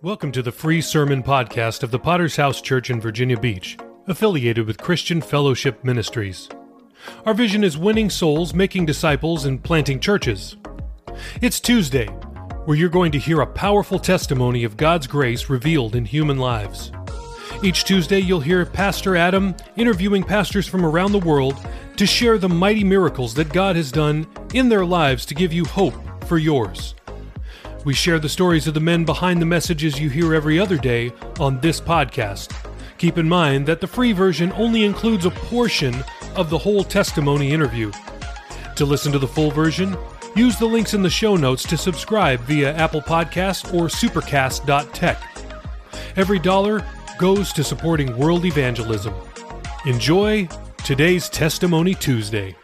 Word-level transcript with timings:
Welcome 0.00 0.30
to 0.30 0.42
the 0.42 0.52
free 0.52 0.80
sermon 0.80 1.24
podcast 1.24 1.82
of 1.82 1.90
the 1.90 1.98
Potter's 1.98 2.36
House 2.36 2.60
Church 2.60 2.88
in 2.88 3.00
Virginia 3.00 3.36
Beach, 3.36 3.76
affiliated 4.06 4.64
with 4.64 4.78
Christian 4.78 5.20
Fellowship 5.20 5.82
Ministries. 5.82 6.48
Our 7.26 7.34
vision 7.34 7.64
is 7.64 7.76
winning 7.76 8.08
souls, 8.08 8.54
making 8.54 8.86
disciples, 8.86 9.44
and 9.44 9.60
planting 9.60 9.98
churches. 9.98 10.56
It's 11.40 11.58
Tuesday, 11.58 12.06
where 12.64 12.76
you're 12.76 12.88
going 12.88 13.10
to 13.10 13.18
hear 13.18 13.40
a 13.40 13.46
powerful 13.46 13.98
testimony 13.98 14.62
of 14.62 14.76
God's 14.76 15.08
grace 15.08 15.50
revealed 15.50 15.96
in 15.96 16.04
human 16.04 16.38
lives. 16.38 16.92
Each 17.64 17.82
Tuesday, 17.82 18.20
you'll 18.20 18.38
hear 18.38 18.64
Pastor 18.64 19.16
Adam 19.16 19.56
interviewing 19.74 20.22
pastors 20.22 20.68
from 20.68 20.84
around 20.86 21.10
the 21.10 21.18
world 21.18 21.56
to 21.96 22.06
share 22.06 22.38
the 22.38 22.48
mighty 22.48 22.84
miracles 22.84 23.34
that 23.34 23.52
God 23.52 23.74
has 23.74 23.90
done 23.90 24.28
in 24.54 24.68
their 24.68 24.86
lives 24.86 25.26
to 25.26 25.34
give 25.34 25.52
you 25.52 25.64
hope 25.64 25.96
for 26.28 26.38
yours. 26.38 26.94
We 27.88 27.94
share 27.94 28.18
the 28.18 28.28
stories 28.28 28.66
of 28.66 28.74
the 28.74 28.80
men 28.80 29.06
behind 29.06 29.40
the 29.40 29.46
messages 29.46 29.98
you 29.98 30.10
hear 30.10 30.34
every 30.34 30.60
other 30.60 30.76
day 30.76 31.10
on 31.40 31.58
this 31.60 31.80
podcast. 31.80 32.54
Keep 32.98 33.16
in 33.16 33.26
mind 33.26 33.64
that 33.64 33.80
the 33.80 33.86
free 33.86 34.12
version 34.12 34.52
only 34.56 34.84
includes 34.84 35.24
a 35.24 35.30
portion 35.30 36.04
of 36.36 36.50
the 36.50 36.58
whole 36.58 36.84
testimony 36.84 37.50
interview. 37.50 37.90
To 38.76 38.84
listen 38.84 39.10
to 39.12 39.18
the 39.18 39.26
full 39.26 39.50
version, 39.50 39.96
use 40.36 40.58
the 40.58 40.66
links 40.66 40.92
in 40.92 41.02
the 41.02 41.08
show 41.08 41.34
notes 41.34 41.62
to 41.62 41.78
subscribe 41.78 42.40
via 42.40 42.74
Apple 42.74 43.00
Podcast 43.00 43.72
or 43.72 43.86
supercast.tech. 43.86 45.22
Every 46.14 46.38
dollar 46.38 46.86
goes 47.16 47.54
to 47.54 47.64
supporting 47.64 48.18
world 48.18 48.44
evangelism. 48.44 49.14
Enjoy 49.86 50.46
today's 50.84 51.30
Testimony 51.30 51.94
Tuesday. 51.94 52.54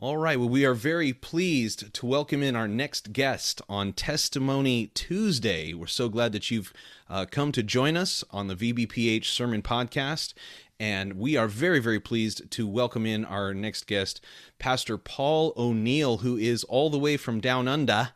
All 0.00 0.16
right. 0.16 0.38
Well, 0.38 0.48
we 0.48 0.64
are 0.64 0.74
very 0.74 1.12
pleased 1.12 1.92
to 1.92 2.06
welcome 2.06 2.40
in 2.40 2.54
our 2.54 2.68
next 2.68 3.12
guest 3.12 3.60
on 3.68 3.92
Testimony 3.92 4.92
Tuesday. 4.94 5.74
We're 5.74 5.88
so 5.88 6.08
glad 6.08 6.30
that 6.30 6.52
you've 6.52 6.72
uh, 7.10 7.26
come 7.28 7.50
to 7.50 7.64
join 7.64 7.96
us 7.96 8.22
on 8.30 8.46
the 8.46 8.54
VBPH 8.54 9.24
Sermon 9.24 9.60
Podcast. 9.60 10.34
And 10.78 11.14
we 11.14 11.36
are 11.36 11.48
very, 11.48 11.80
very 11.80 11.98
pleased 11.98 12.48
to 12.48 12.64
welcome 12.64 13.06
in 13.06 13.24
our 13.24 13.52
next 13.52 13.88
guest, 13.88 14.24
Pastor 14.60 14.98
Paul 14.98 15.52
O'Neill, 15.56 16.18
who 16.18 16.36
is 16.36 16.62
all 16.62 16.90
the 16.90 16.98
way 17.00 17.16
from 17.16 17.40
down 17.40 17.66
under, 17.66 18.10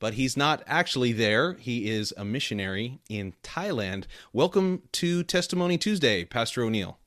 but 0.00 0.14
he's 0.14 0.36
not 0.36 0.64
actually 0.66 1.12
there. 1.12 1.52
He 1.54 1.88
is 1.88 2.12
a 2.16 2.24
missionary 2.24 2.98
in 3.08 3.34
Thailand. 3.44 4.06
Welcome 4.32 4.82
to 4.90 5.22
Testimony 5.22 5.78
Tuesday, 5.78 6.24
Pastor 6.24 6.64
O'Neill. 6.64 6.98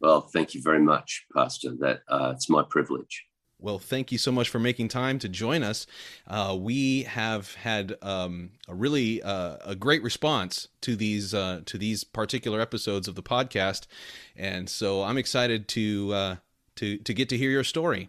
Well, 0.00 0.22
thank 0.22 0.56
you 0.56 0.60
very 0.60 0.82
much, 0.82 1.26
Pastor. 1.32 1.76
That 1.78 2.00
uh, 2.08 2.32
it's 2.34 2.50
my 2.50 2.64
privilege. 2.68 3.26
Well, 3.62 3.78
thank 3.78 4.10
you 4.10 4.18
so 4.18 4.32
much 4.32 4.48
for 4.48 4.58
making 4.58 4.88
time 4.88 5.18
to 5.18 5.28
join 5.28 5.62
us. 5.62 5.86
Uh, 6.26 6.56
we 6.58 7.02
have 7.02 7.54
had 7.54 7.94
um, 8.00 8.52
a 8.66 8.74
really 8.74 9.22
uh, 9.22 9.56
a 9.64 9.74
great 9.74 10.02
response 10.02 10.68
to 10.80 10.96
these 10.96 11.34
uh, 11.34 11.60
to 11.66 11.76
these 11.76 12.02
particular 12.02 12.60
episodes 12.60 13.06
of 13.06 13.16
the 13.16 13.22
podcast, 13.22 13.86
and 14.34 14.68
so 14.68 15.02
I'm 15.02 15.18
excited 15.18 15.68
to 15.68 16.12
uh, 16.12 16.36
to 16.76 16.96
to 16.98 17.14
get 17.14 17.28
to 17.28 17.36
hear 17.36 17.50
your 17.50 17.64
story. 17.64 18.08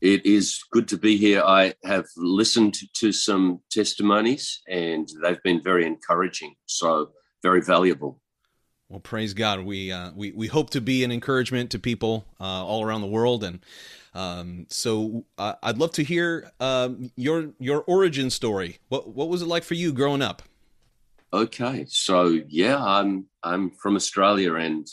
It 0.00 0.24
is 0.26 0.64
good 0.72 0.88
to 0.88 0.96
be 0.96 1.16
here. 1.16 1.42
I 1.42 1.74
have 1.84 2.06
listened 2.16 2.74
to 2.94 3.12
some 3.12 3.60
testimonies, 3.70 4.62
and 4.68 5.08
they've 5.22 5.42
been 5.44 5.62
very 5.62 5.86
encouraging. 5.86 6.54
So 6.66 7.10
very 7.42 7.60
valuable. 7.60 8.20
Well, 8.88 9.00
praise 9.00 9.32
God. 9.32 9.60
We 9.60 9.92
uh, 9.92 10.10
we 10.14 10.32
we 10.32 10.48
hope 10.48 10.70
to 10.70 10.80
be 10.80 11.04
an 11.04 11.12
encouragement 11.12 11.70
to 11.70 11.78
people 11.78 12.26
uh, 12.40 12.64
all 12.64 12.84
around 12.84 13.00
the 13.00 13.06
world, 13.06 13.44
and 13.44 13.60
um, 14.14 14.66
so 14.68 15.24
uh, 15.38 15.54
I'd 15.62 15.78
love 15.78 15.92
to 15.92 16.04
hear 16.04 16.50
um, 16.60 17.10
your 17.16 17.50
your 17.58 17.82
origin 17.86 18.30
story. 18.30 18.78
What 18.88 19.14
what 19.14 19.28
was 19.28 19.42
it 19.42 19.48
like 19.48 19.64
for 19.64 19.74
you 19.74 19.92
growing 19.92 20.22
up? 20.22 20.42
Okay, 21.32 21.86
so 21.88 22.38
yeah, 22.48 22.82
I'm 22.82 23.26
I'm 23.42 23.70
from 23.70 23.96
Australia, 23.96 24.54
and 24.54 24.86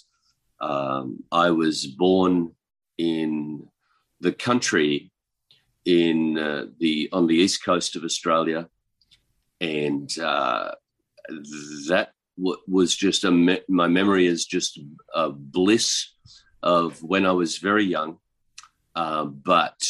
um, 0.62 1.24
I 1.32 1.52
was 1.52 1.86
born 1.86 2.54
in 2.98 3.68
the 4.22 4.32
country 4.32 5.12
in 5.84 6.38
uh, 6.38 6.66
the 6.80 7.10
on 7.12 7.28
the 7.28 7.36
east 7.36 7.66
coast 7.66 7.98
of 7.98 8.06
Australia, 8.06 8.70
and 9.60 10.10
uh, 10.20 10.72
that 11.90 12.14
w- 12.38 12.62
was 12.68 12.96
just 12.96 13.26
a 13.26 13.32
me- 13.32 13.62
my 13.68 13.88
memory 13.88 14.26
is 14.26 14.46
just 14.46 14.80
a 15.14 15.30
bliss 15.30 16.14
of 16.64 17.04
when 17.04 17.26
I 17.26 17.32
was 17.32 17.58
very 17.58 17.84
young 17.84 18.18
uh, 19.00 19.24
but 19.24 19.82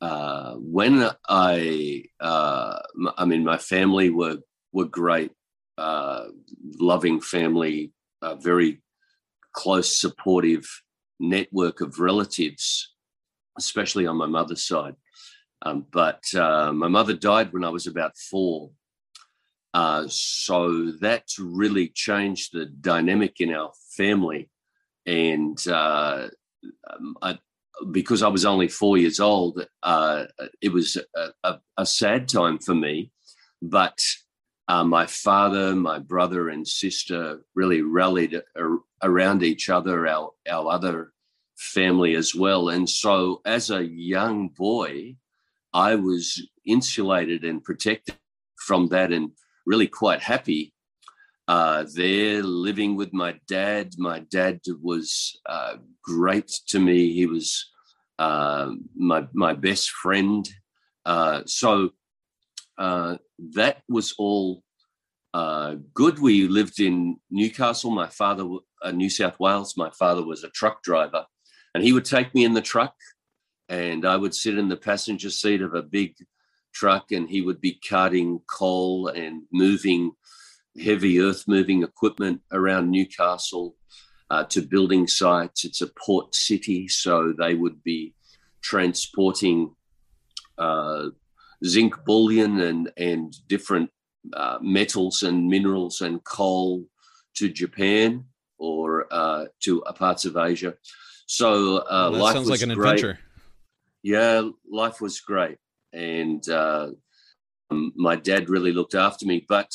uh, 0.00 0.54
when 0.54 1.08
I, 1.28 2.02
uh, 2.18 2.80
I 3.16 3.24
mean, 3.26 3.44
my 3.44 3.58
family 3.58 4.10
were 4.10 4.38
were 4.72 4.86
great, 4.86 5.30
uh, 5.78 6.24
loving 6.80 7.20
family, 7.20 7.92
a 8.22 8.34
very 8.34 8.82
close, 9.52 9.96
supportive 9.96 10.66
network 11.20 11.80
of 11.80 12.00
relatives, 12.00 12.92
especially 13.56 14.04
on 14.04 14.16
my 14.16 14.26
mother's 14.26 14.66
side. 14.66 14.96
Um, 15.62 15.86
but 15.92 16.24
uh, 16.34 16.72
my 16.72 16.88
mother 16.88 17.14
died 17.14 17.52
when 17.52 17.64
I 17.64 17.70
was 17.70 17.86
about 17.86 18.16
four. 18.16 18.72
so 20.08 20.90
that 21.02 21.26
really 21.38 21.86
changed 21.88 22.50
the 22.52 22.66
dynamic 22.66 23.40
in 23.40 23.54
our 23.54 23.70
family. 23.96 24.50
And 25.06 25.56
um, 25.68 27.16
I, 27.22 27.38
because 27.90 28.22
I 28.22 28.28
was 28.28 28.44
only 28.44 28.68
four 28.68 28.96
years 28.98 29.20
old, 29.20 29.66
uh, 29.82 30.24
it 30.60 30.72
was 30.72 30.96
a, 31.16 31.28
a, 31.42 31.60
a, 31.78 31.86
sad 31.86 32.28
time 32.28 32.58
for 32.58 32.74
me. 32.74 33.10
But 33.60 34.00
uh, 34.68 34.84
my 34.84 35.06
father, 35.06 35.74
my 35.74 35.98
brother, 35.98 36.48
and 36.48 36.66
sister 36.66 37.40
really 37.54 37.82
rallied 37.82 38.40
around 39.02 39.42
each 39.42 39.68
other, 39.68 40.06
our, 40.06 40.30
our 40.50 40.70
other 40.70 41.12
family 41.56 42.14
as 42.14 42.34
well. 42.34 42.68
And 42.68 42.88
so, 42.88 43.40
as 43.44 43.70
a 43.70 43.84
young 43.84 44.48
boy, 44.48 45.16
I 45.72 45.96
was 45.96 46.46
insulated 46.64 47.44
and 47.44 47.64
protected 47.64 48.16
from 48.56 48.88
that 48.88 49.12
and 49.12 49.30
really 49.66 49.88
quite 49.88 50.22
happy 50.22 50.73
uh, 51.46 51.84
there 51.94 52.42
living 52.42 52.96
with 52.96 53.12
my 53.12 53.38
dad. 53.46 53.94
My 53.98 54.20
dad 54.20 54.60
was 54.80 55.38
uh, 55.46 55.76
great 56.02 56.50
to 56.68 56.78
me. 56.78 57.12
He 57.12 57.26
was 57.26 57.70
uh, 58.18 58.72
my 58.96 59.26
my 59.32 59.52
best 59.52 59.90
friend. 59.90 60.48
Uh, 61.04 61.42
so 61.46 61.90
uh, 62.78 63.16
that 63.54 63.82
was 63.88 64.14
all 64.18 64.62
uh, 65.34 65.76
good. 65.92 66.18
We 66.18 66.48
lived 66.48 66.80
in 66.80 67.16
Newcastle. 67.30 67.90
My 67.90 68.08
father, 68.08 68.44
New 68.92 69.10
South 69.10 69.38
Wales. 69.38 69.76
My 69.76 69.90
father 69.90 70.24
was 70.24 70.44
a 70.44 70.50
truck 70.50 70.82
driver, 70.82 71.26
and 71.74 71.84
he 71.84 71.92
would 71.92 72.06
take 72.06 72.34
me 72.34 72.44
in 72.44 72.54
the 72.54 72.62
truck, 72.62 72.94
and 73.68 74.06
I 74.06 74.16
would 74.16 74.34
sit 74.34 74.56
in 74.56 74.68
the 74.68 74.76
passenger 74.76 75.30
seat 75.30 75.60
of 75.60 75.74
a 75.74 75.82
big 75.82 76.14
truck, 76.72 77.12
and 77.12 77.28
he 77.28 77.42
would 77.42 77.60
be 77.60 77.78
carting 77.86 78.40
coal 78.48 79.08
and 79.08 79.42
moving 79.52 80.12
heavy 80.82 81.20
earth 81.20 81.44
moving 81.46 81.82
equipment 81.82 82.40
around 82.52 82.90
Newcastle 82.90 83.76
uh, 84.30 84.44
to 84.44 84.62
building 84.62 85.06
sites. 85.06 85.64
It's 85.64 85.80
a 85.80 85.90
port 86.04 86.34
city, 86.34 86.88
so 86.88 87.32
they 87.36 87.54
would 87.54 87.82
be 87.82 88.14
transporting 88.62 89.74
uh, 90.58 91.08
zinc 91.64 91.94
bullion 92.04 92.60
and 92.60 92.90
and 92.96 93.34
different 93.48 93.90
uh, 94.32 94.58
metals 94.60 95.22
and 95.22 95.46
minerals 95.46 96.00
and 96.00 96.22
coal 96.24 96.84
to 97.34 97.48
Japan 97.48 98.24
or 98.58 99.06
uh, 99.10 99.46
to 99.60 99.82
parts 99.96 100.24
of 100.24 100.36
Asia. 100.36 100.74
So 101.26 101.78
uh, 101.78 102.10
well, 102.12 102.22
life 102.22 102.34
sounds 102.34 102.48
was 102.48 102.60
like 102.62 102.68
an 102.68 102.74
great. 102.74 102.94
adventure. 102.94 103.18
Yeah, 104.02 104.48
life 104.70 105.00
was 105.00 105.20
great, 105.20 105.58
and 105.92 106.46
uh, 106.48 106.90
um, 107.70 107.92
my 107.96 108.16
dad 108.16 108.50
really 108.50 108.72
looked 108.72 108.94
after 108.94 109.26
me. 109.26 109.44
But 109.48 109.74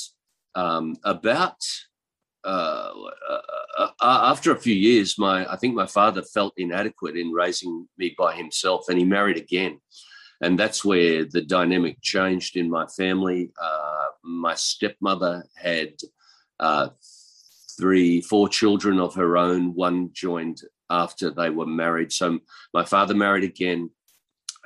um, 0.56 0.96
about 1.04 1.58
uh, 2.44 2.92
uh, 3.30 3.40
uh, 3.78 3.90
after 4.02 4.52
a 4.52 4.60
few 4.60 4.74
years, 4.74 5.18
my 5.18 5.52
I 5.52 5.58
think 5.58 5.76
my 5.76 5.86
father 5.86 6.24
felt 6.24 6.54
inadequate 6.58 7.18
in 7.18 7.32
raising 7.32 7.88
me 7.98 8.16
by 8.18 8.36
himself, 8.36 8.88
and 8.90 8.98
he 8.98 9.04
married 9.04 9.38
again, 9.38 9.80
and 10.42 10.58
that's 10.58 10.86
where 10.86 11.26
the 11.26 11.42
dynamic 11.42 12.02
changed 12.02 12.56
in 12.56 12.70
my 12.70 12.86
family. 12.88 13.52
Uh, 13.62 14.06
my 14.24 14.56
stepmother 14.56 15.46
had 15.56 15.94
uh, 16.60 16.90
three, 17.78 18.22
four 18.22 18.48
children 18.48 19.00
of 19.00 19.16
her 19.16 19.38
own. 19.38 19.74
One 19.76 20.12
joined 20.14 20.62
after 20.90 21.32
they 21.32 21.50
were 21.50 21.68
married, 21.68 22.14
so 22.14 22.40
my 22.74 22.86
father 22.86 23.14
married 23.14 23.44
again. 23.44 23.90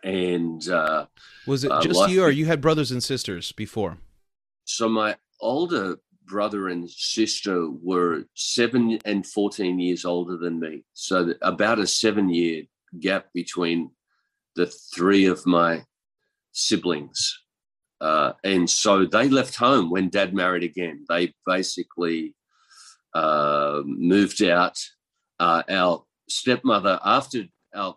And 0.03 0.68
uh, 0.68 1.06
was 1.47 1.63
it 1.63 1.71
just 1.81 2.09
you, 2.09 2.24
or 2.24 2.29
you 2.29 2.45
had 2.45 2.59
brothers 2.62 2.91
and 2.91 3.01
sisters 3.01 3.51
before? 3.53 3.97
So 4.65 4.89
my 4.89 5.15
older 5.44 5.98
brother 6.25 6.69
and 6.69 6.90
sister 6.90 7.69
were 7.69 8.24
seven 8.34 9.00
and 9.06 9.25
14 9.25 9.80
years 9.80 10.06
older 10.06 10.38
than 10.38 10.60
me. 10.60 10.84
So 10.94 11.34
about 11.42 11.80
a 11.80 11.88
seven 11.88 12.30
year 12.30 12.63
gap 13.00 13.28
between 13.34 13.92
the 14.56 14.68
three 14.95 15.25
of 15.25 15.45
my 15.45 15.84
siblings. 16.51 17.40
Uh, 18.00 18.34
and 18.44 18.69
so 18.69 19.06
they 19.06 19.30
left 19.30 19.56
home 19.56 19.90
when 19.90 20.10
dad 20.10 20.34
married 20.34 20.63
again. 20.63 21.06
They 21.07 21.34
basically 21.46 22.36
uh, 23.13 23.81
moved 23.86 24.44
out. 24.44 24.78
Uh, 25.39 25.63
our 25.69 26.04
stepmother, 26.30 27.00
after 27.04 27.44
our 27.74 27.96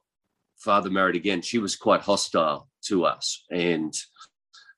father 0.58 0.90
married 0.90 1.16
again, 1.16 1.42
she 1.42 1.58
was 1.58 1.76
quite 1.76 2.00
hostile 2.00 2.68
to 2.84 3.04
us. 3.04 3.44
And 3.50 3.94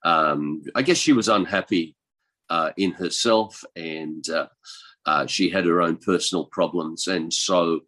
um, 0.04 0.62
I 0.74 0.82
guess 0.82 0.96
she 0.96 1.12
was 1.12 1.28
unhappy 1.28 1.94
uh, 2.50 2.70
in 2.76 2.92
herself 2.92 3.64
and 3.76 4.28
uh, 4.28 4.46
uh, 5.06 5.26
she 5.26 5.50
had 5.50 5.64
her 5.64 5.80
own 5.80 5.96
personal 5.96 6.44
problems. 6.46 7.06
And 7.06 7.32
so 7.32 7.80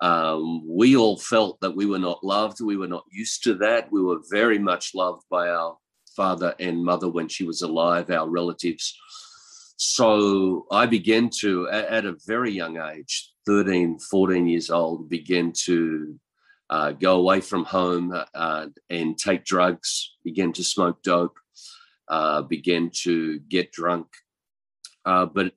um, 0.00 0.62
we 0.66 0.96
all 0.96 1.18
felt 1.18 1.60
that 1.60 1.76
we 1.76 1.86
were 1.86 1.98
not 1.98 2.22
loved. 2.24 2.60
We 2.60 2.76
were 2.76 2.88
not 2.88 3.04
used 3.10 3.44
to 3.44 3.54
that. 3.56 3.90
We 3.90 4.02
were 4.02 4.18
very 4.30 4.58
much 4.58 4.94
loved 4.94 5.22
by 5.30 5.48
our 5.48 5.76
father 6.16 6.54
and 6.58 6.84
mother 6.84 7.08
when 7.08 7.28
she 7.28 7.44
was 7.44 7.62
alive, 7.62 8.10
our 8.10 8.28
relatives. 8.28 8.96
So 9.76 10.66
I 10.72 10.86
began 10.86 11.30
to, 11.40 11.68
at 11.70 12.04
a 12.04 12.16
very 12.26 12.50
young 12.50 12.78
age, 12.78 13.30
13, 13.46 14.00
14 14.00 14.46
years 14.48 14.70
old, 14.70 15.08
begin 15.08 15.52
to 15.64 16.18
uh, 16.70 16.92
go 16.92 17.16
away 17.16 17.40
from 17.40 17.64
home 17.64 18.12
uh, 18.34 18.66
and 18.90 19.16
take 19.16 19.44
drugs, 19.44 20.16
begin 20.24 20.52
to 20.54 20.64
smoke 20.64 21.02
dope, 21.02 21.36
uh, 22.08 22.42
began 22.42 22.90
to 23.02 23.38
get 23.40 23.72
drunk. 23.72 24.06
Uh, 25.04 25.26
but 25.26 25.52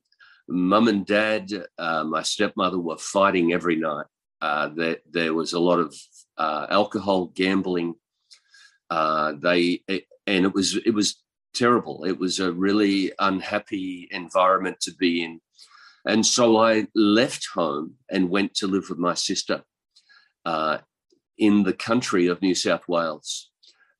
mum 0.48 0.88
and 0.88 1.06
dad, 1.06 1.50
uh, 1.77 2.03
my 2.03 2.21
stepmother, 2.21 2.80
were 2.80 2.98
fighting 2.98 3.53
every 3.53 3.75
night. 3.75 4.06
Uh, 4.42 4.69
there, 4.75 4.98
there 5.09 5.33
was 5.33 5.53
a 5.53 5.59
lot 5.59 5.80
of 5.80 5.95
alcohol, 6.38 7.25
gambling. 7.27 7.95
they 8.89 9.83
and 10.27 10.45
it 10.45 10.53
was 10.53 10.77
it 10.77 10.94
was 10.94 11.21
terrible. 11.53 12.06
It 12.06 12.18
was 12.18 12.39
a 12.39 12.51
really 12.51 13.12
unhappy 13.19 14.07
environment 14.12 14.80
to 14.81 14.94
be 14.94 15.24
in. 15.24 15.42
And 16.06 16.25
so 16.25 16.57
I 16.57 16.88
left 16.95 17.47
home 17.54 17.95
and 18.09 18.30
went 18.30 18.56
to 18.56 18.68
live 18.68 18.89
with 18.89 18.97
my 18.97 19.13
sister 19.13 19.63
uh, 20.45 20.80
in 21.38 21.63
the 21.63 21.74
country 21.74 22.27
of 22.27 22.42
New 22.42 22.56
South 22.56 22.88
Wales. 22.88 23.50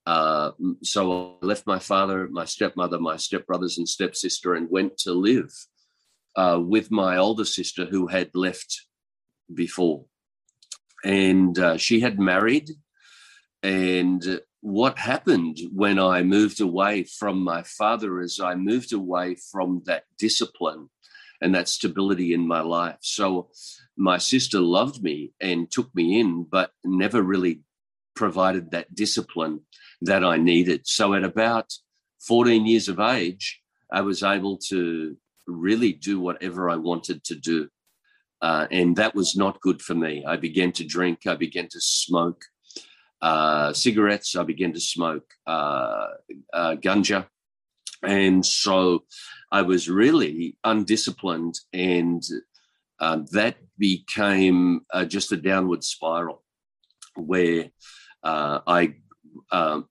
Uh, 0.04 0.50
so 0.82 1.36
I 1.42 1.46
left 1.46 1.66
my 1.66 1.78
father, 1.78 2.28
my 2.28 2.44
stepmother, 2.44 2.98
my 2.98 3.14
stepbrothers 3.16 3.78
and 3.78 3.88
stepsister, 3.88 4.54
and 4.54 4.70
went 4.70 4.98
to 4.98 5.12
live 5.12 5.52
uh, 6.36 6.60
with 6.60 6.90
my 6.90 7.16
older 7.16 7.44
sister 7.44 7.86
who 7.86 8.08
had 8.08 8.30
left 8.34 8.86
before. 9.54 10.04
And 11.04 11.58
uh, 11.58 11.76
she 11.76 12.00
had 12.00 12.18
married, 12.18 12.70
and 13.62 14.40
what 14.60 14.98
happened 14.98 15.58
when 15.72 15.98
I 15.98 16.22
moved 16.22 16.60
away 16.60 17.02
from 17.02 17.42
my 17.42 17.62
father 17.64 18.20
is 18.20 18.38
I 18.38 18.54
moved 18.54 18.92
away 18.92 19.36
from 19.50 19.82
that 19.86 20.04
discipline 20.18 20.88
and 21.40 21.54
that 21.56 21.68
stability 21.68 22.32
in 22.32 22.46
my 22.46 22.60
life. 22.60 22.98
So 23.00 23.50
my 23.96 24.18
sister 24.18 24.60
loved 24.60 25.02
me 25.02 25.32
and 25.40 25.68
took 25.68 25.92
me 25.94 26.20
in, 26.20 26.44
but 26.44 26.70
never 26.84 27.22
really 27.22 27.62
provided 28.14 28.70
that 28.70 28.94
discipline 28.94 29.60
that 30.02 30.24
I 30.24 30.36
needed. 30.36 30.82
So 30.84 31.14
at 31.14 31.24
about 31.24 31.72
14 32.26 32.66
years 32.66 32.88
of 32.88 33.00
age, 33.00 33.60
I 33.92 34.00
was 34.00 34.22
able 34.22 34.58
to 34.68 35.16
really 35.46 35.92
do 35.92 36.20
whatever 36.20 36.70
I 36.70 36.76
wanted 36.76 37.24
to 37.24 37.34
do. 37.34 37.68
Uh, 38.40 38.66
and 38.70 38.96
that 38.96 39.14
was 39.14 39.36
not 39.36 39.60
good 39.60 39.80
for 39.80 39.94
me. 39.94 40.24
I 40.26 40.36
began 40.36 40.72
to 40.72 40.84
drink, 40.84 41.26
I 41.26 41.36
began 41.36 41.68
to 41.68 41.80
smoke 41.80 42.42
uh, 43.22 43.72
cigarettes. 43.72 44.34
I 44.36 44.42
began 44.42 44.72
to 44.72 44.80
smoke 44.80 45.24
uh, 45.46 46.08
uh, 46.52 46.74
ganja. 46.76 47.26
And 48.02 48.44
so 48.44 49.04
I 49.52 49.62
was 49.62 49.88
really 49.88 50.56
undisciplined, 50.64 51.54
and 51.72 52.20
um, 52.98 53.26
that 53.30 53.58
became 53.78 54.80
uh, 54.92 55.04
just 55.04 55.30
a 55.30 55.36
downward 55.36 55.84
spiral 55.84 56.42
where 57.14 57.70
uh, 58.24 58.58
I. 58.66 58.96
Um, 59.52 59.86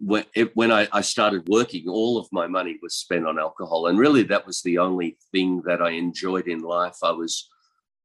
when, 0.00 0.24
when 0.54 0.72
I, 0.72 0.88
I, 0.92 1.00
started 1.00 1.48
working, 1.48 1.88
all 1.88 2.18
of 2.18 2.26
my 2.32 2.48
money 2.48 2.76
was 2.82 2.94
spent 2.94 3.26
on 3.26 3.38
alcohol, 3.38 3.86
and 3.86 3.98
really 3.98 4.24
that 4.24 4.46
was 4.46 4.62
the 4.62 4.78
only 4.78 5.16
thing 5.32 5.62
that 5.64 5.80
I 5.80 5.90
enjoyed 5.90 6.48
in 6.48 6.60
life. 6.60 6.96
I 7.04 7.12
was 7.12 7.48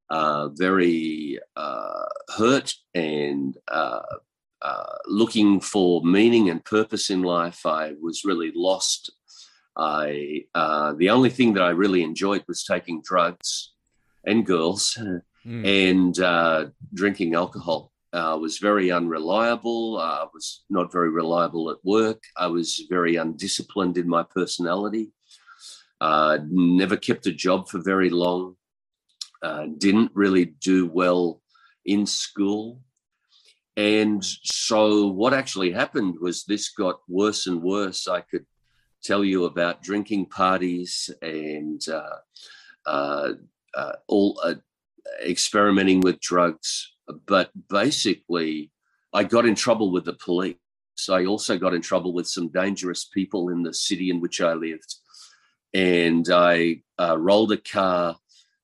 uh, 0.10 0.50
very 0.50 1.40
uh, 1.56 2.06
hurt 2.38 2.76
and 2.94 3.58
uh, 3.68 4.02
uh, 4.62 4.96
looking 5.08 5.60
for 5.60 6.04
meaning 6.04 6.50
and 6.50 6.64
purpose 6.64 7.10
in 7.10 7.24
life. 7.24 7.66
I 7.66 7.94
was 8.00 8.24
really 8.24 8.52
lost. 8.54 9.12
I 9.76 10.46
uh, 10.54 10.94
the 10.94 11.10
only 11.10 11.32
thing 11.32 11.54
that 11.54 11.64
I 11.64 11.70
really 11.70 12.04
enjoyed 12.04 12.44
was 12.48 12.64
taking 12.64 13.02
drugs 13.04 13.72
and 14.24 14.46
girls 14.46 15.00
mm. 15.46 15.66
and 15.66 16.72
drinking 16.94 17.34
alcohol. 17.34 17.93
I 18.14 18.36
was 18.36 18.60
very 18.60 18.92
unreliable. 18.92 19.98
I 20.00 20.26
was 20.34 20.64
not 20.70 20.92
very 20.92 21.10
reliable 21.10 21.70
at 21.72 21.84
work. 21.84 22.22
I 22.38 22.48
was 22.48 22.84
very 22.90 23.16
undisciplined 23.16 23.98
in 23.98 24.08
my 24.08 24.24
personality. 24.24 25.12
never 26.00 26.98
kept 26.98 27.28
a 27.28 27.34
job 27.34 27.70
for 27.70 27.80
very 27.80 28.10
long 28.10 28.56
uh, 29.44 29.68
didn't 29.78 30.12
really 30.14 30.46
do 30.46 30.88
well 30.88 31.42
in 31.86 32.06
school. 32.06 32.80
And 33.76 34.24
so, 34.24 35.08
what 35.08 35.34
actually 35.34 35.72
happened 35.72 36.16
was 36.22 36.44
this 36.44 36.70
got 36.70 37.00
worse 37.08 37.48
and 37.48 37.62
worse. 37.62 38.08
I 38.08 38.22
could 38.22 38.46
tell 39.04 39.24
you 39.26 39.46
about 39.46 39.84
drinking 39.84 40.28
parties 40.28 41.10
and 41.22 41.82
uh, 41.90 42.18
uh, 42.86 43.34
uh 43.76 43.94
all 44.08 44.40
uh, 44.44 44.56
experimenting 45.26 46.00
with 46.02 46.22
drugs. 46.22 46.93
But 47.26 47.52
basically, 47.70 48.72
I 49.14 49.24
got 49.24 49.46
in 49.46 49.56
trouble 49.56 49.92
with 49.92 50.06
the 50.06 50.14
police. 50.14 50.56
I 51.10 51.26
also 51.26 51.58
got 51.58 51.74
in 51.74 51.82
trouble 51.82 52.14
with 52.14 52.28
some 52.28 52.50
dangerous 52.50 53.06
people 53.06 53.50
in 53.50 53.64
the 53.64 53.74
city 53.74 54.10
in 54.10 54.22
which 54.22 54.42
I 54.42 54.54
lived. 54.54 54.96
And 55.74 56.28
I 56.32 56.84
uh, 57.00 57.18
rolled 57.18 57.52
a 57.52 57.58
car 57.58 58.16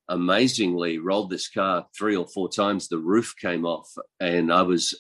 amazingly 0.10 0.98
rolled 0.98 1.30
this 1.30 1.48
car 1.48 1.86
three 1.98 2.16
or 2.16 2.28
four 2.28 2.50
times. 2.50 2.88
The 2.88 2.98
roof 2.98 3.36
came 3.40 3.66
off, 3.66 3.88
and 4.20 4.52
I 4.52 4.64
was, 4.64 5.00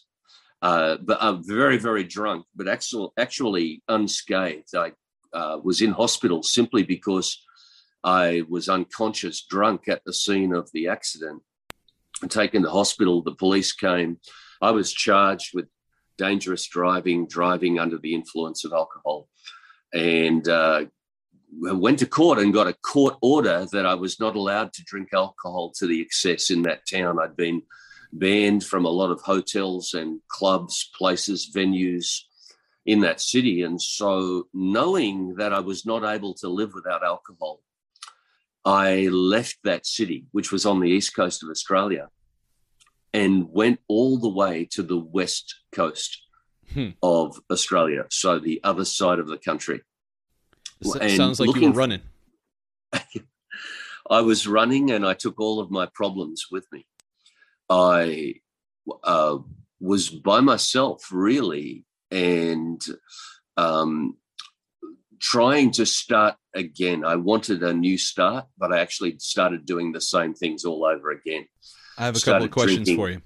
uh, 0.61 0.97
but 1.01 1.17
I'm 1.19 1.45
very, 1.45 1.77
very 1.77 2.03
drunk, 2.03 2.45
but 2.55 2.67
actually, 2.67 3.09
actually 3.17 3.83
unscathed. 3.89 4.75
I 4.75 4.93
uh, 5.33 5.59
was 5.61 5.81
in 5.81 5.91
hospital 5.91 6.43
simply 6.43 6.83
because 6.83 7.43
I 8.03 8.43
was 8.47 8.69
unconscious, 8.69 9.45
drunk 9.45 9.89
at 9.89 10.03
the 10.05 10.13
scene 10.13 10.53
of 10.53 10.69
the 10.71 10.87
accident. 10.87 11.41
Taken 12.27 12.63
to 12.63 12.69
hospital, 12.69 13.21
the 13.21 13.35
police 13.35 13.71
came. 13.71 14.19
I 14.61 14.71
was 14.71 14.91
charged 14.91 15.51
with 15.53 15.67
dangerous 16.17 16.67
driving, 16.67 17.27
driving 17.27 17.79
under 17.79 17.97
the 17.97 18.13
influence 18.13 18.65
of 18.65 18.73
alcohol, 18.73 19.29
and 19.93 20.47
uh, 20.47 20.85
went 21.51 21.99
to 21.99 22.05
court 22.05 22.39
and 22.39 22.53
got 22.53 22.67
a 22.67 22.73
court 22.73 23.15
order 23.21 23.65
that 23.71 23.85
I 23.85 23.95
was 23.95 24.19
not 24.19 24.35
allowed 24.35 24.73
to 24.73 24.83
drink 24.83 25.09
alcohol 25.13 25.71
to 25.77 25.87
the 25.87 26.01
excess 26.01 26.49
in 26.49 26.63
that 26.63 26.87
town. 26.87 27.19
I'd 27.19 27.37
been 27.37 27.61
banned 28.11 28.65
from 28.65 28.85
a 28.85 28.89
lot 28.89 29.11
of 29.11 29.21
hotels 29.21 29.93
and 29.93 30.19
clubs, 30.27 30.89
places, 30.97 31.51
venues 31.55 32.21
in 32.85 33.01
that 33.01 33.21
city. 33.21 33.61
And 33.61 33.81
so, 33.81 34.47
knowing 34.53 35.35
that 35.35 35.53
I 35.53 35.59
was 35.59 35.85
not 35.85 36.03
able 36.03 36.33
to 36.35 36.49
live 36.49 36.73
without 36.73 37.03
alcohol, 37.03 37.61
I 38.69 39.07
left 39.07 39.57
that 39.63 39.87
city, 39.87 40.25
which 40.31 40.51
was 40.51 40.63
on 40.63 40.79
the 40.79 40.89
east 40.89 41.15
coast 41.15 41.41
of 41.41 41.49
Australia, 41.49 42.09
and 43.11 43.49
went 43.49 43.79
all 43.87 44.19
the 44.19 44.29
way 44.29 44.65
to 44.73 44.83
the 44.83 44.99
west 44.99 45.55
coast 45.71 46.21
hmm. 46.71 46.89
of 47.01 47.39
Australia. 47.49 48.05
So, 48.11 48.37
the 48.37 48.61
other 48.63 48.85
side 48.85 49.17
of 49.17 49.27
the 49.27 49.39
country 49.39 49.81
and 51.01 51.11
sounds 51.11 51.39
like 51.39 51.55
you 51.55 51.69
were 51.71 51.75
running. 51.75 52.01
I 54.09 54.21
was 54.21 54.47
running 54.47 54.91
and 54.91 55.03
I 55.03 55.15
took 55.15 55.39
all 55.39 55.59
of 55.59 55.71
my 55.71 55.87
problems 55.87 56.45
with 56.51 56.65
me. 56.71 56.85
I 57.71 58.35
uh, 59.03 59.39
was 59.79 60.09
by 60.09 60.41
myself, 60.41 61.07
really, 61.11 61.85
and 62.11 62.83
um, 63.57 64.17
trying 65.19 65.71
to 65.71 65.85
start 65.85 66.35
again. 66.55 67.05
I 67.05 67.15
wanted 67.15 67.63
a 67.63 67.73
new 67.73 67.97
start, 67.97 68.45
but 68.57 68.71
I 68.71 68.79
actually 68.79 69.17
started 69.19 69.65
doing 69.65 69.91
the 69.91 70.01
same 70.01 70.33
things 70.33 70.65
all 70.65 70.85
over 70.85 71.11
again. 71.11 71.45
I 71.97 72.05
have 72.05 72.15
a 72.15 72.19
started 72.19 72.39
couple 72.39 72.45
of 72.45 72.51
questions 72.51 72.87
drinking. 72.87 72.97
for 72.97 73.09
you. 73.09 73.21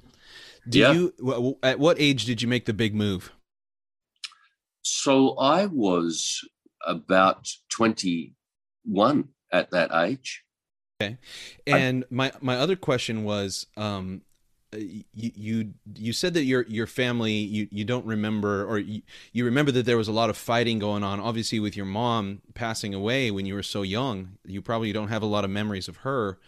Do 0.68 0.80
yeah. 0.80 0.92
you 0.94 1.58
at 1.62 1.80
what 1.80 2.00
age 2.00 2.26
did 2.26 2.42
you 2.42 2.48
make 2.48 2.66
the 2.66 2.74
big 2.74 2.96
move? 2.96 3.32
So 4.82 5.38
I 5.38 5.66
was 5.66 6.40
about 6.86 7.48
21 7.70 9.30
at 9.52 9.72
that 9.72 9.92
age. 9.94 10.44
Okay. 11.02 11.18
And 11.68 12.04
I, 12.04 12.08
my 12.10 12.32
my 12.42 12.58
other 12.58 12.76
question 12.76 13.24
was 13.24 13.68
um 13.76 14.22
Uh, 14.74 14.78
you, 14.78 15.04
you 15.14 15.74
you 15.96 16.14
said 16.14 16.34
that 16.34 16.44
your 16.46 16.64
your 16.64 16.88
family 16.88 17.34
you 17.34 17.68
you 17.72 17.86
don't 17.86 18.06
remember 18.06 18.66
or 18.66 18.80
you, 18.80 19.02
you 19.32 19.46
remember 19.46 19.72
that 19.72 19.86
there 19.86 19.98
was 19.98 20.08
a 20.08 20.12
lot 20.12 20.30
of 20.30 20.38
fighting 20.38 20.80
going 20.80 21.04
on 21.04 21.20
obviously 21.20 21.60
with 21.60 21.78
your 21.78 21.86
mom 21.86 22.42
passing 22.54 22.94
away 22.94 23.30
when 23.30 23.46
you 23.46 23.54
were 23.54 23.64
so 23.64 23.82
young. 23.82 24.38
You 24.46 24.62
probably 24.62 24.92
don't 24.92 25.10
have 25.10 25.22
a 25.22 25.28
lot 25.28 25.44
of 25.44 25.52
memories 25.52 25.88
of 25.88 25.98
her 25.98 26.40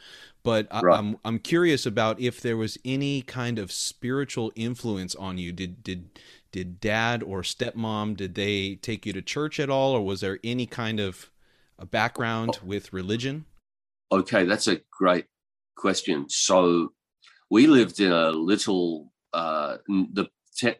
but 0.45 0.67
right. 0.71 0.93
I, 0.93 0.97
I'm 0.99 1.17
I'm 1.25 1.39
curious 1.39 1.85
about 1.85 2.19
if 2.19 2.39
there 2.39 2.55
was 2.55 2.77
any 2.85 3.23
kind 3.23 3.59
of 3.59 3.71
spiritual 3.71 4.53
influence 4.55 5.15
on 5.15 5.37
you. 5.37 5.51
Did 5.51 5.83
did 5.83 6.19
did 6.51 6.79
dad 6.79 7.21
or 7.23 7.41
stepmom 7.41 8.15
did 8.15 8.35
they 8.35 8.75
take 8.75 9.05
you 9.05 9.11
to 9.11 9.21
church 9.21 9.59
at 9.59 9.69
all 9.69 9.91
or 9.91 10.05
was 10.05 10.21
there 10.21 10.39
any 10.43 10.65
kind 10.65 11.01
of 11.01 11.31
a 11.77 11.85
background 11.85 12.51
oh. 12.53 12.65
with 12.65 12.93
religion? 12.93 13.45
Okay 14.11 14.45
that's 14.45 14.67
a 14.67 14.79
great 14.91 15.25
question. 15.75 16.29
So 16.29 16.93
we 17.55 17.67
lived 17.67 18.01
in 18.01 18.11
a 18.11 18.31
little 18.31 19.13
uh, 19.31 19.77
the 19.87 20.25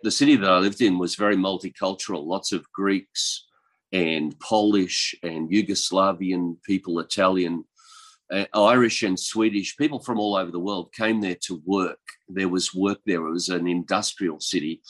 the 0.04 0.12
city 0.12 0.36
that 0.36 0.50
I 0.50 0.60
lived 0.60 0.82
in 0.82 1.00
was 1.00 1.16
very 1.16 1.38
multicultural. 1.38 2.26
Lots 2.26 2.52
of 2.52 2.70
Greeks 2.74 3.46
and 3.94 4.38
Polish 4.42 5.16
and 5.24 5.50
Yugoslavian 5.50 6.62
people, 6.64 7.00
Italian, 7.00 7.64
uh, 8.30 8.44
Irish 8.54 9.04
and 9.04 9.18
Swedish 9.18 9.78
people 9.78 10.00
from 10.00 10.20
all 10.20 10.36
over 10.36 10.52
the 10.52 10.66
world 10.68 10.92
came 10.92 11.22
there 11.22 11.40
to 11.48 11.62
work. 11.66 12.04
There 12.28 12.50
was 12.50 12.76
work 12.76 13.00
there. 13.06 13.26
It 13.26 13.32
was 13.32 13.48
an 13.48 13.68
industrial 13.68 14.42
city, 14.42 14.82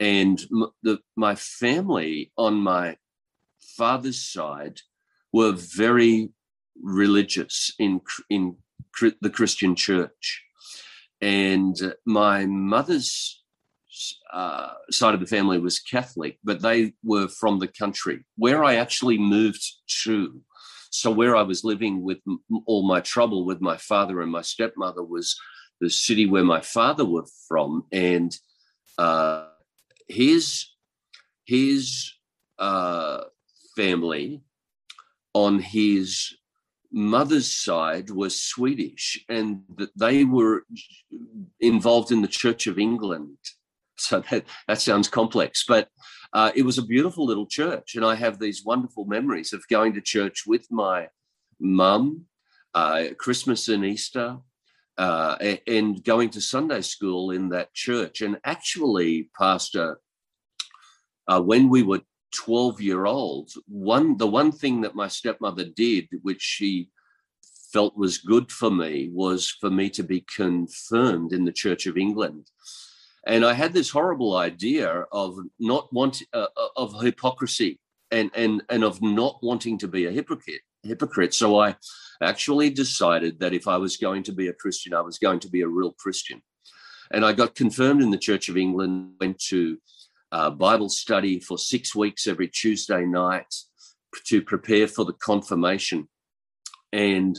and 0.00 0.36
m- 0.52 0.74
the, 0.82 0.98
my 1.16 1.34
family 1.34 2.30
on 2.36 2.56
my 2.56 2.98
father's 3.78 4.20
side 4.20 4.80
were 5.32 5.52
very 5.52 6.28
religious 6.82 7.72
in 7.78 8.02
in 8.28 8.42
the 9.22 9.30
Christian 9.38 9.74
church 9.74 10.26
and 11.22 11.94
my 12.04 12.44
mother's 12.46 13.42
uh, 14.32 14.72
side 14.90 15.14
of 15.14 15.20
the 15.20 15.26
family 15.26 15.58
was 15.58 15.78
Catholic, 15.78 16.38
but 16.42 16.60
they 16.60 16.94
were 17.04 17.28
from 17.28 17.60
the 17.60 17.68
country 17.68 18.24
where 18.36 18.64
I 18.64 18.74
actually 18.74 19.18
moved 19.18 19.64
to. 20.02 20.40
So 20.90 21.10
where 21.10 21.36
I 21.36 21.42
was 21.42 21.64
living 21.64 22.02
with 22.02 22.18
all 22.66 22.86
my 22.86 23.00
trouble 23.00 23.46
with 23.46 23.60
my 23.60 23.76
father 23.76 24.20
and 24.20 24.30
my 24.30 24.42
stepmother 24.42 25.02
was 25.02 25.38
the 25.80 25.88
city 25.88 26.26
where 26.26 26.44
my 26.44 26.60
father 26.60 27.04
was 27.04 27.32
from, 27.48 27.84
and 27.92 28.36
uh, 28.98 29.46
his 30.08 30.68
his 31.44 32.12
uh, 32.58 33.22
family 33.76 34.42
on 35.34 35.60
his 35.60 36.34
mother's 36.92 37.50
side 37.50 38.10
was 38.10 38.42
Swedish 38.42 39.24
and 39.28 39.62
that 39.76 39.90
they 39.96 40.24
were 40.24 40.64
involved 41.60 42.12
in 42.12 42.22
the 42.22 42.28
Church 42.28 42.66
of 42.66 42.78
England. 42.78 43.38
So 43.96 44.22
that, 44.30 44.44
that 44.68 44.80
sounds 44.80 45.08
complex, 45.08 45.64
but 45.66 45.88
uh, 46.32 46.50
it 46.54 46.62
was 46.62 46.78
a 46.78 46.82
beautiful 46.82 47.24
little 47.24 47.46
church. 47.46 47.94
And 47.94 48.04
I 48.04 48.14
have 48.14 48.38
these 48.38 48.64
wonderful 48.64 49.04
memories 49.04 49.52
of 49.52 49.66
going 49.68 49.94
to 49.94 50.00
church 50.00 50.44
with 50.46 50.70
my 50.70 51.08
mum, 51.60 52.24
uh, 52.74 53.04
Christmas 53.18 53.68
and 53.68 53.84
Easter, 53.84 54.38
uh, 54.98 55.36
and 55.66 56.02
going 56.04 56.30
to 56.30 56.40
Sunday 56.40 56.80
school 56.80 57.30
in 57.30 57.50
that 57.50 57.72
church. 57.74 58.22
And 58.22 58.38
actually, 58.44 59.30
Pastor, 59.38 60.00
uh, 61.28 61.40
when 61.40 61.68
we 61.68 61.82
were 61.82 62.00
12 62.32 62.80
year 62.80 63.06
olds 63.06 63.58
one 63.66 64.16
the 64.16 64.26
one 64.26 64.52
thing 64.52 64.80
that 64.80 64.94
my 64.94 65.08
stepmother 65.08 65.64
did 65.64 66.08
which 66.22 66.40
she 66.40 66.88
felt 67.72 67.96
was 67.96 68.18
good 68.18 68.52
for 68.52 68.70
me 68.70 69.10
was 69.12 69.48
for 69.48 69.70
me 69.70 69.88
to 69.90 70.02
be 70.02 70.24
confirmed 70.34 71.32
in 71.32 71.44
the 71.44 71.52
church 71.52 71.86
of 71.86 71.96
england. 71.96 72.50
And 73.26 73.44
i 73.44 73.52
had 73.54 73.72
this 73.72 73.90
horrible 73.90 74.36
idea 74.36 75.04
of 75.12 75.38
not 75.58 75.92
want 75.92 76.22
uh, 76.32 76.46
uh 76.56 76.68
of 76.76 77.00
hypocrisy 77.00 77.80
and 78.10 78.30
and 78.34 78.62
and 78.68 78.84
of 78.84 79.00
not 79.00 79.38
wanting 79.42 79.78
to 79.78 79.88
be 79.88 80.06
a 80.06 80.10
hypocrite 80.10 80.62
hypocrite. 80.82 81.32
So 81.32 81.60
i 81.60 81.76
actually 82.22 82.70
decided 82.70 83.40
that 83.40 83.54
if 83.54 83.66
i 83.66 83.76
was 83.76 83.96
going 83.96 84.22
to 84.24 84.32
be 84.32 84.48
a 84.48 84.52
christian 84.62 84.94
i 84.94 85.00
was 85.00 85.18
going 85.18 85.40
to 85.40 85.48
be 85.48 85.62
a 85.62 85.68
real 85.68 85.92
christian. 85.92 86.42
And 87.10 87.24
i 87.24 87.32
got 87.32 87.54
confirmed 87.54 88.02
in 88.02 88.10
the 88.10 88.24
church 88.28 88.48
of 88.48 88.56
england 88.56 89.14
went 89.20 89.38
to 89.50 89.78
uh, 90.32 90.50
Bible 90.50 90.88
study 90.88 91.38
for 91.38 91.58
six 91.58 91.94
weeks 91.94 92.26
every 92.26 92.48
Tuesday 92.48 93.04
night 93.04 93.54
to 94.24 94.42
prepare 94.42 94.88
for 94.88 95.04
the 95.04 95.12
confirmation. 95.12 96.08
And 96.92 97.38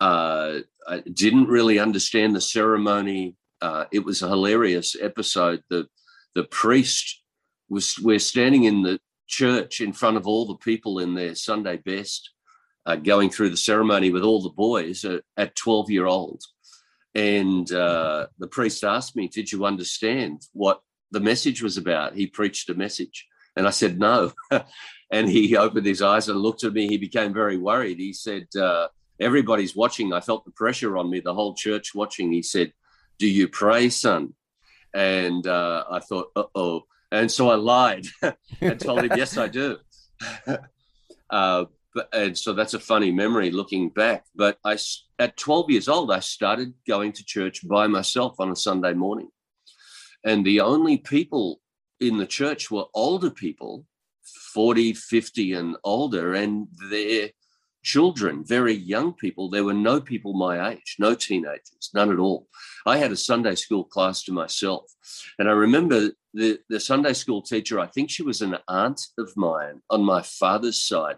uh, 0.00 0.58
I 0.86 1.00
didn't 1.12 1.46
really 1.46 1.78
understand 1.78 2.34
the 2.34 2.40
ceremony. 2.40 3.36
Uh, 3.62 3.84
it 3.92 4.04
was 4.04 4.20
a 4.20 4.28
hilarious 4.28 4.96
episode. 5.00 5.62
The 5.70 5.86
the 6.34 6.44
priest 6.44 7.22
was 7.68 7.96
we're 8.02 8.18
standing 8.18 8.64
in 8.64 8.82
the 8.82 8.98
church 9.28 9.80
in 9.80 9.92
front 9.92 10.16
of 10.16 10.26
all 10.26 10.46
the 10.46 10.56
people 10.56 10.98
in 10.98 11.14
their 11.14 11.36
Sunday 11.36 11.76
best, 11.76 12.30
uh, 12.86 12.96
going 12.96 13.30
through 13.30 13.50
the 13.50 13.56
ceremony 13.56 14.10
with 14.10 14.24
all 14.24 14.42
the 14.42 14.50
boys 14.50 15.04
at, 15.04 15.22
at 15.36 15.54
12 15.54 15.90
year 15.90 16.06
old. 16.06 16.42
And 17.14 17.70
uh, 17.72 18.26
the 18.38 18.48
priest 18.48 18.82
asked 18.82 19.14
me, 19.14 19.28
Did 19.28 19.52
you 19.52 19.64
understand 19.64 20.42
what 20.52 20.80
the 21.10 21.20
message 21.20 21.62
was 21.62 21.76
about. 21.76 22.16
He 22.16 22.26
preached 22.26 22.68
a 22.70 22.74
message. 22.74 23.26
And 23.56 23.66
I 23.66 23.70
said, 23.70 23.98
no. 23.98 24.32
and 25.10 25.28
he 25.28 25.56
opened 25.56 25.86
his 25.86 26.02
eyes 26.02 26.28
and 26.28 26.38
looked 26.38 26.64
at 26.64 26.72
me. 26.72 26.88
He 26.88 26.96
became 26.96 27.32
very 27.32 27.56
worried. 27.56 27.98
He 27.98 28.12
said, 28.12 28.46
uh, 28.60 28.88
everybody's 29.20 29.76
watching. 29.76 30.12
I 30.12 30.20
felt 30.20 30.44
the 30.44 30.50
pressure 30.50 30.96
on 30.96 31.10
me, 31.10 31.20
the 31.20 31.34
whole 31.34 31.54
church 31.54 31.94
watching. 31.94 32.32
He 32.32 32.42
said, 32.42 32.72
do 33.18 33.28
you 33.28 33.48
pray, 33.48 33.90
son? 33.90 34.34
And 34.92 35.46
uh, 35.46 35.84
I 35.90 36.00
thought, 36.00 36.30
uh-oh. 36.34 36.82
And 37.12 37.30
so 37.30 37.48
I 37.48 37.54
lied 37.54 38.06
and 38.60 38.80
told 38.80 39.04
him, 39.04 39.12
yes, 39.16 39.36
I 39.36 39.48
do. 39.48 39.78
uh, 41.30 41.64
and 42.12 42.36
so 42.36 42.52
that's 42.54 42.74
a 42.74 42.80
funny 42.80 43.12
memory 43.12 43.52
looking 43.52 43.88
back. 43.88 44.24
But 44.34 44.58
I, 44.64 44.76
at 45.20 45.36
12 45.36 45.70
years 45.70 45.88
old, 45.88 46.10
I 46.10 46.18
started 46.18 46.74
going 46.88 47.12
to 47.12 47.24
church 47.24 47.66
by 47.66 47.86
myself 47.86 48.40
on 48.40 48.50
a 48.50 48.56
Sunday 48.56 48.94
morning 48.94 49.28
and 50.24 50.44
the 50.44 50.60
only 50.60 50.98
people 50.98 51.60
in 52.00 52.16
the 52.16 52.26
church 52.26 52.70
were 52.70 52.86
older 52.94 53.30
people 53.30 53.84
40 54.54 54.94
50 54.94 55.52
and 55.52 55.76
older 55.84 56.34
and 56.34 56.66
their 56.90 57.30
children 57.82 58.42
very 58.44 58.72
young 58.72 59.12
people. 59.12 59.50
There 59.50 59.64
were 59.64 59.74
no 59.74 60.00
people 60.00 60.32
my 60.32 60.70
age 60.70 60.96
no 60.98 61.14
teenagers 61.14 61.90
none 61.94 62.10
at 62.10 62.18
all. 62.18 62.48
I 62.86 62.96
had 62.96 63.12
a 63.12 63.16
sunday 63.16 63.54
school 63.54 63.84
class 63.84 64.22
to 64.24 64.32
myself. 64.32 64.84
And 65.38 65.48
i 65.48 65.52
remember 65.52 66.10
the, 66.32 66.58
the 66.68 66.80
sunday 66.80 67.12
school 67.12 67.42
teacher 67.42 67.78
i 67.78 67.86
think 67.86 68.10
she 68.10 68.22
was 68.22 68.40
an 68.40 68.56
aunt 68.68 69.00
of 69.18 69.36
mine 69.36 69.82
on 69.90 70.02
my 70.02 70.22
father's 70.22 70.82
side. 70.82 71.16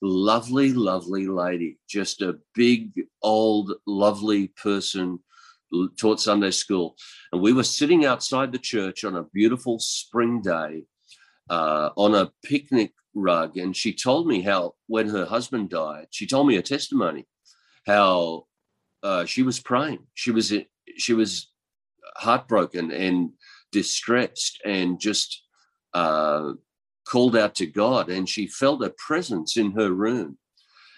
Lovely 0.00 0.72
lovely 0.72 1.26
lady 1.26 1.78
just 1.88 2.22
a 2.22 2.38
big 2.54 2.92
old 3.22 3.72
lovely 3.86 4.48
person 4.48 5.18
taught 5.96 6.20
Sunday 6.20 6.50
school. 6.50 6.96
And 7.32 7.40
we 7.40 7.52
were 7.52 7.64
sitting 7.64 8.04
outside 8.04 8.52
the 8.52 8.58
church 8.58 9.04
on 9.04 9.16
a 9.16 9.24
beautiful 9.24 9.78
spring 9.78 10.40
day 10.40 10.84
uh, 11.50 11.90
on 11.96 12.14
a 12.14 12.30
picnic 12.44 12.92
rug. 13.14 13.56
And 13.56 13.76
she 13.76 13.92
told 13.92 14.26
me 14.26 14.42
how, 14.42 14.74
when 14.86 15.08
her 15.08 15.24
husband 15.24 15.70
died, 15.70 16.08
she 16.10 16.26
told 16.26 16.46
me 16.46 16.56
a 16.56 16.62
testimony 16.62 17.26
how 17.86 18.46
uh, 19.02 19.24
she 19.24 19.42
was 19.42 19.60
praying. 19.60 20.00
She 20.14 20.30
was, 20.30 20.52
she 20.96 21.12
was 21.12 21.50
heartbroken 22.16 22.90
and 22.90 23.30
distressed 23.72 24.60
and 24.64 25.00
just 25.00 25.42
uh, 25.92 26.52
called 27.06 27.36
out 27.36 27.54
to 27.56 27.66
God. 27.66 28.08
And 28.08 28.28
she 28.28 28.46
felt 28.46 28.84
a 28.84 28.90
presence 28.90 29.56
in 29.56 29.72
her 29.72 29.90
room. 29.90 30.38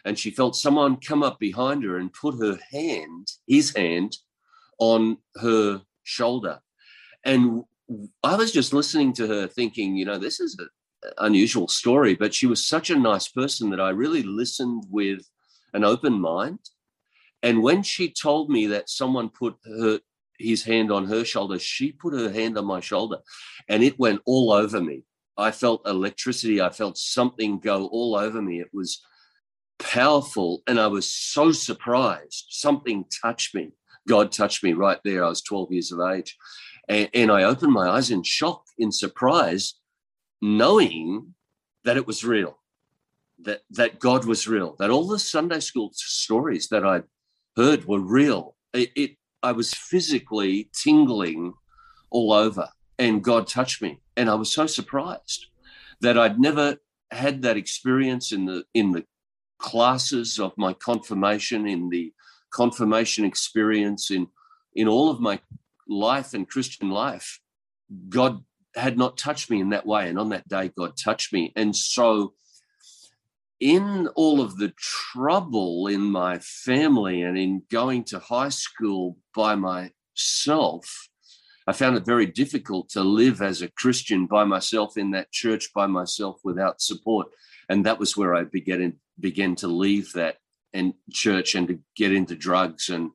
And 0.04 0.16
she 0.16 0.30
felt 0.30 0.54
someone 0.54 0.98
come 0.98 1.24
up 1.24 1.40
behind 1.40 1.82
her 1.82 1.96
and 1.96 2.12
put 2.12 2.38
her 2.38 2.58
hand, 2.70 3.28
his 3.48 3.74
hand, 3.74 4.16
on 4.78 5.18
her 5.40 5.82
shoulder. 6.02 6.60
And 7.24 7.64
I 8.22 8.36
was 8.36 8.52
just 8.52 8.72
listening 8.72 9.12
to 9.14 9.26
her 9.26 9.46
thinking, 9.46 9.96
you 9.96 10.04
know, 10.04 10.18
this 10.18 10.40
is 10.40 10.58
an 10.58 10.68
unusual 11.18 11.68
story, 11.68 12.14
but 12.14 12.34
she 12.34 12.46
was 12.46 12.66
such 12.66 12.90
a 12.90 12.96
nice 12.96 13.28
person 13.28 13.70
that 13.70 13.80
I 13.80 13.90
really 13.90 14.22
listened 14.22 14.84
with 14.90 15.28
an 15.72 15.84
open 15.84 16.20
mind. 16.20 16.58
And 17.42 17.62
when 17.62 17.82
she 17.82 18.12
told 18.12 18.50
me 18.50 18.66
that 18.68 18.88
someone 18.88 19.28
put 19.28 19.56
her 19.64 20.00
his 20.38 20.64
hand 20.64 20.92
on 20.92 21.06
her 21.06 21.24
shoulder, 21.24 21.58
she 21.58 21.92
put 21.92 22.12
her 22.14 22.30
hand 22.30 22.58
on 22.58 22.66
my 22.66 22.80
shoulder 22.80 23.18
and 23.68 23.82
it 23.82 23.98
went 23.98 24.20
all 24.26 24.52
over 24.52 24.80
me. 24.80 25.02
I 25.36 25.50
felt 25.50 25.86
electricity. 25.86 26.60
I 26.60 26.70
felt 26.70 26.96
something 26.96 27.58
go 27.58 27.86
all 27.86 28.16
over 28.16 28.40
me. 28.40 28.60
It 28.60 28.70
was 28.72 29.02
powerful. 29.78 30.62
And 30.66 30.80
I 30.80 30.86
was 30.86 31.10
so 31.10 31.52
surprised. 31.52 32.46
Something 32.48 33.04
touched 33.22 33.54
me. 33.54 33.72
God 34.06 34.32
touched 34.32 34.62
me 34.62 34.72
right 34.72 34.98
there. 35.04 35.24
I 35.24 35.28
was 35.28 35.42
12 35.42 35.72
years 35.72 35.92
of 35.92 36.00
age. 36.00 36.36
And, 36.88 37.08
and 37.14 37.30
I 37.30 37.44
opened 37.44 37.72
my 37.72 37.88
eyes 37.88 38.10
in 38.10 38.22
shock, 38.22 38.64
in 38.78 38.92
surprise, 38.92 39.74
knowing 40.40 41.34
that 41.84 41.96
it 41.96 42.06
was 42.06 42.24
real, 42.24 42.58
that, 43.42 43.62
that 43.70 43.98
God 43.98 44.24
was 44.24 44.46
real, 44.46 44.76
that 44.78 44.90
all 44.90 45.06
the 45.06 45.18
Sunday 45.18 45.60
school 45.60 45.90
stories 45.94 46.68
that 46.68 46.84
I 46.84 47.02
heard 47.56 47.86
were 47.86 48.00
real. 48.00 48.56
It, 48.72 48.90
it 48.94 49.16
I 49.42 49.52
was 49.52 49.72
physically 49.74 50.70
tingling 50.72 51.54
all 52.10 52.32
over, 52.32 52.68
and 52.98 53.22
God 53.22 53.46
touched 53.46 53.82
me, 53.82 54.00
and 54.16 54.28
I 54.28 54.34
was 54.34 54.52
so 54.52 54.66
surprised 54.66 55.46
that 56.00 56.18
I'd 56.18 56.40
never 56.40 56.76
had 57.10 57.42
that 57.42 57.56
experience 57.56 58.32
in 58.32 58.44
the 58.46 58.64
in 58.74 58.92
the 58.92 59.04
classes 59.58 60.38
of 60.38 60.52
my 60.56 60.72
confirmation, 60.72 61.66
in 61.66 61.88
the 61.88 62.12
confirmation 62.50 63.24
experience, 63.24 64.10
in 64.10 64.28
in 64.74 64.88
all 64.88 65.10
of 65.10 65.20
my 65.20 65.40
life 65.88 66.34
and 66.34 66.48
Christian 66.48 66.90
life. 66.90 67.40
God 68.08 68.44
had 68.74 68.98
not 68.98 69.16
touched 69.16 69.50
me 69.50 69.60
in 69.60 69.70
that 69.70 69.86
way, 69.86 70.08
and 70.08 70.18
on 70.18 70.30
that 70.30 70.48
day, 70.48 70.70
God 70.76 70.96
touched 70.96 71.32
me, 71.32 71.52
and 71.56 71.74
so 71.74 72.34
in 73.60 74.08
all 74.08 74.40
of 74.40 74.58
the 74.58 74.72
trouble 74.76 75.86
in 75.86 76.02
my 76.02 76.38
family 76.38 77.22
and 77.22 77.38
in 77.38 77.62
going 77.70 78.04
to 78.04 78.18
high 78.18 78.50
school 78.50 79.16
by 79.34 79.54
myself, 79.54 81.08
I 81.66 81.72
found 81.72 81.96
it 81.96 82.04
very 82.04 82.26
difficult 82.26 82.90
to 82.90 83.02
live 83.02 83.42
as 83.42 83.62
a 83.62 83.70
Christian 83.70 84.26
by 84.26 84.44
myself 84.44 84.96
in 84.96 85.10
that 85.12 85.32
church 85.32 85.70
by 85.74 85.86
myself 85.86 86.40
without 86.44 86.80
support. 86.80 87.28
And 87.68 87.84
that 87.86 87.98
was 87.98 88.16
where 88.16 88.34
I 88.34 88.44
began 88.44 88.94
began 89.18 89.56
to 89.56 89.68
leave 89.68 90.12
that 90.12 90.36
and 90.76 90.94
church 91.12 91.54
and 91.54 91.68
to 91.68 91.78
get 91.96 92.12
into 92.12 92.36
drugs 92.36 92.88
and 92.88 93.10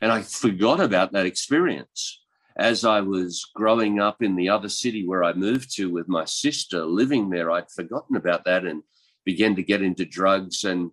and 0.00 0.12
I 0.12 0.22
forgot 0.22 0.80
about 0.80 1.12
that 1.12 1.26
experience 1.26 2.20
as 2.56 2.84
I 2.84 3.00
was 3.00 3.44
growing 3.54 4.00
up 4.00 4.22
in 4.22 4.36
the 4.36 4.48
other 4.48 4.68
city 4.68 5.06
where 5.06 5.24
I 5.24 5.32
moved 5.32 5.74
to 5.76 5.90
with 5.90 6.08
my 6.08 6.24
sister 6.24 6.84
living 6.84 7.30
there. 7.30 7.50
I'd 7.50 7.70
forgotten 7.70 8.16
about 8.16 8.44
that 8.44 8.64
and 8.64 8.82
began 9.24 9.56
to 9.56 9.62
get 9.62 9.82
into 9.82 10.04
drugs 10.04 10.64
and 10.64 10.90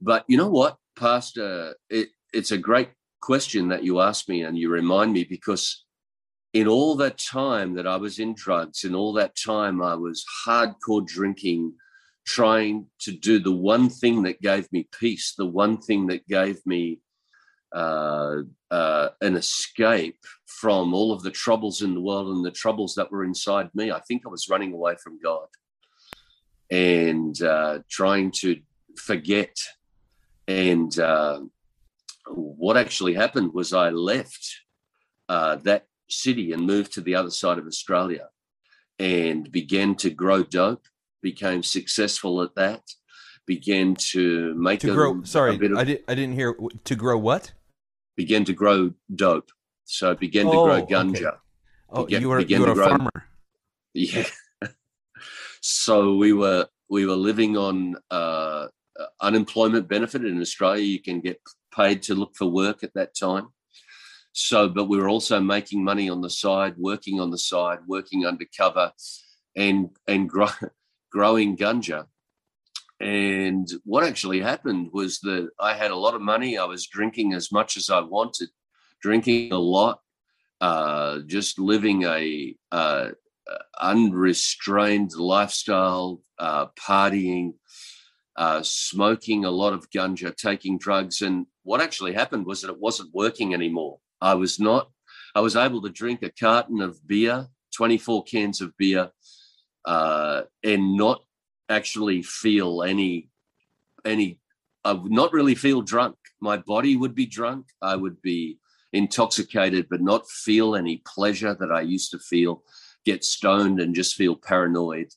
but 0.00 0.24
you 0.28 0.36
know 0.36 0.50
what 0.50 0.76
pastor 0.98 1.74
it, 1.88 2.08
it's 2.32 2.50
a 2.50 2.58
great 2.58 2.90
question 3.20 3.68
that 3.68 3.82
you 3.82 4.00
asked 4.00 4.28
me 4.28 4.42
and 4.42 4.58
you 4.58 4.68
remind 4.68 5.12
me 5.12 5.24
because 5.24 5.84
in 6.52 6.68
all 6.68 6.96
that 6.96 7.18
time 7.18 7.74
that 7.74 7.86
I 7.86 7.96
was 7.96 8.18
in 8.18 8.34
drugs, 8.34 8.84
in 8.84 8.94
all 8.94 9.12
that 9.14 9.36
time 9.36 9.82
I 9.82 9.94
was 9.94 10.24
hardcore 10.46 11.06
drinking, 11.06 11.74
trying 12.26 12.86
to 12.98 13.12
do 13.12 13.38
the 13.38 13.52
one 13.52 13.88
thing 13.88 14.24
that 14.24 14.42
gave 14.42 14.70
me 14.72 14.88
peace, 14.98 15.34
the 15.36 15.46
one 15.46 15.78
thing 15.78 16.08
that 16.08 16.26
gave 16.26 16.64
me 16.66 17.00
uh, 17.72 18.42
uh, 18.70 19.08
an 19.20 19.36
escape 19.36 20.18
from 20.46 20.92
all 20.92 21.12
of 21.12 21.22
the 21.22 21.30
troubles 21.30 21.82
in 21.82 21.94
the 21.94 22.00
world 22.00 22.34
and 22.34 22.44
the 22.44 22.50
troubles 22.50 22.94
that 22.94 23.10
were 23.12 23.24
inside 23.24 23.70
me. 23.74 23.90
I 23.90 24.00
think 24.00 24.22
I 24.26 24.30
was 24.30 24.48
running 24.48 24.72
away 24.72 24.96
from 25.02 25.20
God 25.22 25.46
and 26.70 27.40
uh, 27.42 27.80
trying 27.88 28.32
to 28.32 28.60
forget. 28.96 29.56
And 30.48 30.98
uh, 30.98 31.42
what 32.28 32.76
actually 32.76 33.14
happened 33.14 33.52
was 33.52 33.72
I 33.72 33.90
left 33.90 34.62
uh, 35.28 35.56
that 35.56 35.86
city 36.08 36.52
and 36.52 36.66
moved 36.66 36.92
to 36.94 37.00
the 37.00 37.14
other 37.14 37.30
side 37.30 37.58
of 37.58 37.66
Australia 37.66 38.28
and 38.98 39.50
began 39.50 39.94
to 39.96 40.10
grow 40.10 40.42
dope, 40.42 40.86
became 41.26 41.60
successful 41.60 42.40
at 42.40 42.54
that, 42.54 42.82
began 43.46 43.96
to 44.12 44.54
make 44.54 44.78
to 44.78 44.92
a, 44.92 44.94
grow. 44.94 45.22
Sorry, 45.24 45.56
of, 45.56 45.76
I, 45.76 45.82
did, 45.82 46.04
I 46.06 46.14
didn't 46.14 46.36
hear 46.36 46.54
to 46.84 46.94
grow 46.94 47.18
what? 47.18 47.52
Began 48.16 48.44
to 48.44 48.52
grow 48.52 48.92
dope. 49.12 49.50
So 49.86 50.14
began 50.14 50.46
to 50.46 50.52
oh, 50.52 50.64
grow 50.66 50.86
ganja. 50.86 51.16
Okay. 51.16 51.36
Oh, 51.90 52.04
began, 52.04 52.22
you 52.22 52.28
were, 52.28 52.40
you 52.40 52.60
were 52.60 52.70
a 52.70 52.74
grow, 52.74 52.88
farmer. 52.90 53.10
Yeah. 53.92 54.28
so 55.60 56.14
we 56.14 56.32
were 56.32 56.68
we 56.88 57.06
were 57.06 57.20
living 57.30 57.56
on 57.56 57.96
uh, 58.08 58.68
unemployment 59.20 59.88
benefit 59.88 60.24
in 60.24 60.40
Australia. 60.40 60.84
You 60.84 61.02
can 61.02 61.20
get 61.20 61.40
paid 61.74 62.02
to 62.04 62.14
look 62.14 62.36
for 62.36 62.46
work 62.46 62.84
at 62.84 62.94
that 62.94 63.16
time. 63.16 63.48
So, 64.32 64.68
but 64.68 64.88
we 64.88 64.98
were 64.98 65.08
also 65.08 65.40
making 65.40 65.82
money 65.82 66.08
on 66.08 66.20
the 66.20 66.30
side, 66.30 66.74
working 66.78 67.18
on 67.20 67.30
the 67.30 67.42
side, 67.52 67.80
working 67.88 68.26
undercover, 68.26 68.92
and 69.56 69.90
and 70.06 70.28
grow, 70.28 70.48
growing 71.10 71.56
ganja. 71.56 72.06
And 73.00 73.68
what 73.84 74.04
actually 74.04 74.40
happened 74.40 74.90
was 74.92 75.20
that 75.20 75.50
I 75.60 75.74
had 75.74 75.90
a 75.90 75.96
lot 75.96 76.14
of 76.14 76.22
money. 76.22 76.56
I 76.56 76.64
was 76.64 76.86
drinking 76.86 77.34
as 77.34 77.52
much 77.52 77.76
as 77.76 77.90
I 77.90 78.00
wanted, 78.00 78.48
drinking 79.02 79.52
a 79.52 79.58
lot, 79.58 80.00
uh, 80.60 81.18
just 81.26 81.58
living 81.58 82.04
a, 82.04 82.56
uh, 82.72 83.10
unrestrained 83.80 85.12
lifestyle, 85.14 86.20
uh, 86.38 86.66
partying, 86.78 87.54
uh, 88.36 88.62
smoking 88.62 89.44
a 89.44 89.50
lot 89.50 89.72
of 89.72 89.90
ganja, 89.90 90.34
taking 90.34 90.78
drugs. 90.78 91.22
And 91.22 91.46
what 91.62 91.80
actually 91.80 92.12
happened 92.12 92.46
was 92.46 92.62
that 92.62 92.70
it 92.70 92.80
wasn't 92.80 93.14
working 93.14 93.54
anymore. 93.54 93.98
I 94.20 94.34
was 94.34 94.58
not, 94.58 94.90
I 95.34 95.40
was 95.40 95.56
able 95.56 95.82
to 95.82 95.90
drink 95.90 96.22
a 96.22 96.30
carton 96.30 96.80
of 96.80 97.06
beer, 97.06 97.48
24 97.74 98.24
cans 98.24 98.60
of 98.60 98.76
beer, 98.76 99.10
uh, 99.86 100.42
and 100.62 100.96
not 100.96 101.22
actually 101.68 102.22
feel 102.22 102.82
any, 102.82 103.30
any, 104.04 104.40
I 104.84 104.92
would 104.92 105.12
not 105.12 105.32
really 105.32 105.54
feel 105.54 105.82
drunk. 105.82 106.16
My 106.40 106.56
body 106.56 106.96
would 106.96 107.14
be 107.14 107.26
drunk. 107.26 107.66
I 107.80 107.96
would 107.96 108.20
be 108.20 108.58
intoxicated, 108.92 109.86
but 109.88 110.00
not 110.00 110.28
feel 110.28 110.74
any 110.74 111.02
pleasure 111.06 111.54
that 111.54 111.72
I 111.72 111.80
used 111.82 112.10
to 112.10 112.18
feel, 112.18 112.62
get 113.04 113.24
stoned 113.24 113.80
and 113.80 113.94
just 113.94 114.16
feel 114.16 114.36
paranoid. 114.36 115.12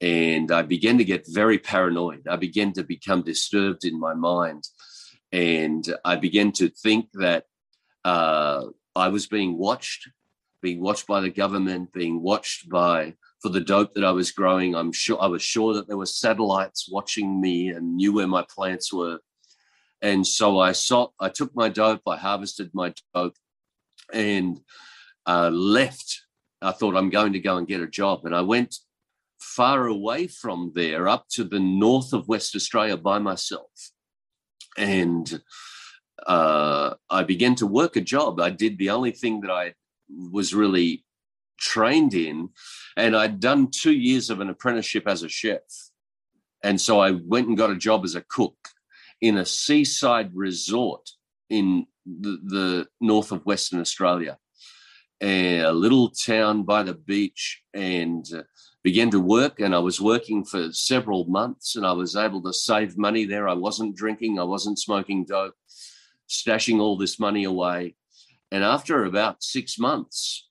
And 0.00 0.50
I 0.50 0.62
began 0.62 0.98
to 0.98 1.04
get 1.04 1.26
very 1.28 1.58
paranoid. 1.58 2.26
I 2.28 2.36
began 2.36 2.72
to 2.72 2.82
become 2.82 3.22
disturbed 3.22 3.84
in 3.84 3.98
my 3.98 4.14
mind. 4.14 4.64
And 5.30 5.84
I 6.04 6.16
began 6.16 6.52
to 6.52 6.68
think 6.68 7.08
that 7.14 7.44
uh, 8.04 8.64
I 8.96 9.08
was 9.08 9.26
being 9.26 9.56
watched, 9.56 10.10
being 10.60 10.80
watched 10.80 11.06
by 11.06 11.20
the 11.20 11.30
government, 11.30 11.92
being 11.92 12.20
watched 12.20 12.68
by 12.68 13.14
for 13.42 13.48
the 13.48 13.60
dope 13.60 13.92
that 13.94 14.04
I 14.04 14.12
was 14.12 14.30
growing. 14.30 14.74
I'm 14.74 14.92
sure 14.92 15.20
I 15.20 15.26
was 15.26 15.42
sure 15.42 15.74
that 15.74 15.88
there 15.88 15.96
were 15.96 16.06
satellites 16.06 16.88
watching 16.88 17.40
me 17.40 17.68
and 17.70 17.96
knew 17.96 18.12
where 18.12 18.28
my 18.28 18.44
plants 18.48 18.92
were. 18.92 19.18
And 20.00 20.24
so 20.26 20.60
I 20.60 20.72
saw, 20.72 21.08
I 21.20 21.28
took 21.28 21.54
my 21.54 21.68
dope, 21.68 22.02
I 22.06 22.16
harvested 22.16 22.70
my 22.72 22.94
dope, 23.14 23.36
and 24.12 24.60
uh, 25.26 25.50
left. 25.50 26.22
I 26.60 26.70
thought 26.70 26.96
I'm 26.96 27.10
going 27.10 27.32
to 27.32 27.40
go 27.40 27.56
and 27.56 27.66
get 27.66 27.80
a 27.80 27.88
job, 27.88 28.24
and 28.24 28.34
I 28.34 28.40
went 28.40 28.76
far 29.40 29.86
away 29.86 30.28
from 30.28 30.70
there, 30.74 31.08
up 31.08 31.26
to 31.30 31.42
the 31.42 31.58
north 31.58 32.12
of 32.12 32.28
West 32.28 32.54
Australia 32.54 32.96
by 32.96 33.18
myself, 33.18 33.70
and 34.78 35.42
uh, 36.26 36.94
I 37.10 37.24
began 37.24 37.56
to 37.56 37.66
work 37.66 37.96
a 37.96 38.00
job. 38.00 38.40
I 38.40 38.50
did 38.50 38.78
the 38.78 38.90
only 38.90 39.10
thing 39.10 39.40
that 39.40 39.50
I 39.50 39.74
was 40.08 40.54
really 40.54 41.04
trained 41.58 42.14
in, 42.14 42.50
and 42.96 43.16
I'd 43.16 43.40
done 43.40 43.70
two 43.70 43.92
years 43.92 44.30
of 44.30 44.40
an 44.40 44.50
apprenticeship 44.50 45.04
as 45.06 45.22
a 45.22 45.28
chef. 45.28 45.60
And 46.62 46.80
so 46.80 47.00
I 47.00 47.12
went 47.12 47.48
and 47.48 47.56
got 47.56 47.70
a 47.70 47.76
job 47.76 48.04
as 48.04 48.14
a 48.14 48.24
cook 48.28 48.56
in 49.20 49.38
a 49.38 49.46
seaside 49.46 50.30
resort 50.34 51.10
in 51.50 51.86
the, 52.06 52.38
the 52.44 52.86
north 53.00 53.32
of 53.32 53.46
Western 53.46 53.80
Australia, 53.80 54.38
a 55.20 55.70
little 55.70 56.10
town 56.10 56.62
by 56.64 56.82
the 56.82 56.94
beach, 56.94 57.62
and 57.74 58.26
uh, 58.34 58.42
began 58.82 59.10
to 59.10 59.20
work. 59.20 59.60
And 59.60 59.74
I 59.74 59.78
was 59.78 60.00
working 60.00 60.44
for 60.44 60.72
several 60.72 61.24
months, 61.26 61.76
and 61.76 61.86
I 61.86 61.92
was 61.92 62.16
able 62.16 62.42
to 62.42 62.52
save 62.52 62.98
money 62.98 63.24
there. 63.24 63.48
I 63.48 63.54
wasn't 63.54 63.96
drinking, 63.96 64.38
I 64.38 64.44
wasn't 64.44 64.78
smoking 64.78 65.24
dope 65.24 65.54
stashing 66.32 66.80
all 66.80 66.96
this 66.96 67.20
money 67.20 67.44
away. 67.44 67.94
And 68.50 68.64
after 68.64 69.04
about 69.04 69.42
six 69.42 69.78
months, 69.78 70.48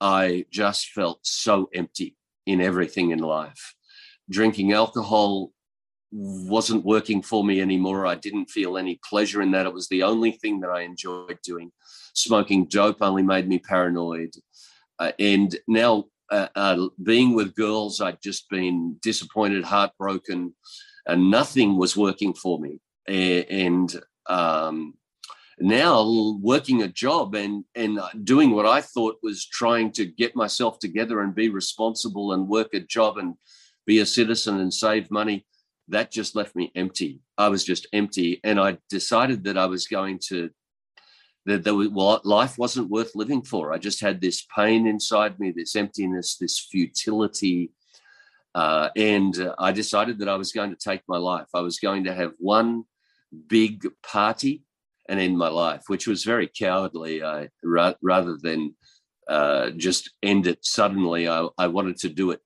I 0.00 0.46
just 0.50 0.90
felt 0.90 1.20
so 1.22 1.68
empty 1.74 2.16
in 2.46 2.60
everything 2.60 3.10
in 3.10 3.18
life. 3.18 3.74
Drinking 4.30 4.72
alcohol 4.72 5.52
wasn't 6.10 6.84
working 6.84 7.22
for 7.22 7.44
me 7.44 7.60
anymore. 7.60 8.06
I 8.06 8.14
didn't 8.14 8.50
feel 8.50 8.78
any 8.78 8.98
pleasure 9.08 9.42
in 9.42 9.50
that. 9.52 9.66
It 9.66 9.72
was 9.72 9.88
the 9.88 10.02
only 10.02 10.32
thing 10.32 10.60
that 10.60 10.70
I 10.70 10.82
enjoyed 10.82 11.38
doing. 11.42 11.70
Smoking 12.14 12.66
dope 12.66 13.02
only 13.02 13.22
made 13.22 13.48
me 13.48 13.58
paranoid. 13.58 14.30
Uh, 14.98 15.12
and 15.18 15.54
now, 15.66 16.04
uh, 16.30 16.48
uh, 16.54 16.88
being 17.02 17.34
with 17.34 17.54
girls, 17.54 18.00
I'd 18.00 18.22
just 18.22 18.48
been 18.50 18.96
disappointed, 19.02 19.64
heartbroken, 19.64 20.54
and 21.06 21.30
nothing 21.30 21.76
was 21.76 21.96
working 21.96 22.34
for 22.34 22.58
me. 22.58 22.80
And 23.06 23.94
um, 24.28 24.94
now 25.60 26.38
working 26.40 26.82
a 26.82 26.88
job 26.88 27.34
and 27.34 27.64
and 27.74 27.98
doing 28.24 28.50
what 28.50 28.66
I 28.66 28.80
thought 28.80 29.18
was 29.22 29.46
trying 29.46 29.92
to 29.92 30.06
get 30.06 30.36
myself 30.36 30.78
together 30.78 31.20
and 31.20 31.34
be 31.34 31.48
responsible 31.48 32.32
and 32.32 32.48
work 32.48 32.74
a 32.74 32.80
job 32.80 33.18
and 33.18 33.34
be 33.86 34.00
a 34.00 34.06
citizen 34.06 34.60
and 34.60 34.72
save 34.72 35.10
money 35.10 35.46
that 35.88 36.10
just 36.10 36.36
left 36.36 36.54
me 36.54 36.70
empty. 36.74 37.20
I 37.36 37.48
was 37.48 37.64
just 37.64 37.86
empty 37.92 38.40
and 38.44 38.60
I 38.60 38.78
decided 38.90 39.44
that 39.44 39.58
I 39.58 39.66
was 39.66 39.86
going 39.86 40.20
to 40.28 40.50
that 41.46 41.64
there 41.64 41.74
was, 41.74 41.88
well, 41.88 42.20
life 42.24 42.58
wasn't 42.58 42.90
worth 42.90 43.14
living 43.14 43.42
for. 43.42 43.72
I 43.72 43.78
just 43.78 44.02
had 44.02 44.20
this 44.20 44.46
pain 44.54 44.86
inside 44.86 45.40
me 45.40 45.50
this 45.50 45.74
emptiness 45.74 46.36
this 46.36 46.58
futility 46.58 47.72
uh, 48.54 48.88
and 48.96 49.52
I 49.58 49.72
decided 49.72 50.18
that 50.18 50.28
I 50.28 50.36
was 50.36 50.52
going 50.52 50.70
to 50.70 50.76
take 50.76 51.02
my 51.06 51.18
life. 51.18 51.46
I 51.54 51.60
was 51.60 51.78
going 51.78 52.04
to 52.04 52.14
have 52.14 52.32
one 52.38 52.84
big 53.46 53.86
party 54.02 54.64
and 55.08 55.18
end 55.18 55.38
my 55.38 55.48
life, 55.48 55.84
which 55.86 56.06
was 56.06 56.24
very 56.24 56.48
cowardly. 56.48 57.22
I 57.22 57.48
ra- 57.64 57.94
rather 58.02 58.36
than 58.40 58.74
uh, 59.28 59.70
just 59.70 60.10
end 60.22 60.46
it 60.46 60.64
suddenly, 60.64 61.28
I, 61.28 61.48
I 61.58 61.66
wanted 61.66 61.96
to 61.98 62.08
do 62.08 62.30
it 62.30 62.40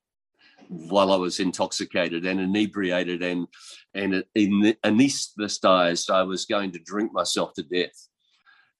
while 0.68 1.12
I 1.12 1.16
was 1.16 1.38
intoxicated 1.38 2.24
and 2.24 2.40
inebriated 2.40 3.22
and 3.22 3.46
and 3.94 4.24
in, 4.34 4.74
anesthetized. 4.84 6.10
I 6.10 6.22
was 6.22 6.46
going 6.46 6.72
to 6.72 6.78
drink 6.78 7.12
myself 7.12 7.52
to 7.54 7.62
death, 7.62 8.08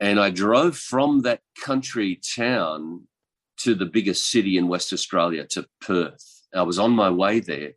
and 0.00 0.18
I 0.18 0.30
drove 0.30 0.76
from 0.76 1.22
that 1.22 1.40
country 1.60 2.20
town 2.36 3.06
to 3.58 3.74
the 3.74 3.86
biggest 3.86 4.30
city 4.30 4.56
in 4.56 4.68
West 4.68 4.92
Australia, 4.92 5.46
to 5.50 5.66
Perth. 5.80 6.24
I 6.54 6.62
was 6.62 6.78
on 6.78 6.92
my 6.92 7.10
way 7.10 7.40
there, 7.40 7.72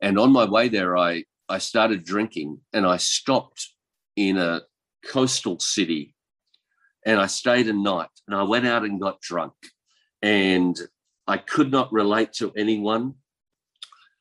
and 0.00 0.18
on 0.18 0.32
my 0.32 0.44
way 0.44 0.68
there, 0.68 0.96
I 0.96 1.24
I 1.48 1.58
started 1.58 2.04
drinking, 2.04 2.60
and 2.72 2.86
I 2.86 2.98
stopped 2.98 3.70
in 4.18 4.36
a 4.36 4.62
coastal 5.06 5.60
city, 5.60 6.16
and 7.06 7.20
I 7.20 7.26
stayed 7.26 7.68
a 7.68 7.72
night, 7.72 8.10
and 8.26 8.36
I 8.36 8.42
went 8.42 8.66
out 8.66 8.82
and 8.82 9.00
got 9.00 9.20
drunk, 9.20 9.54
and 10.20 10.76
I 11.28 11.36
could 11.36 11.70
not 11.70 11.92
relate 11.92 12.32
to 12.34 12.52
anyone. 12.56 13.14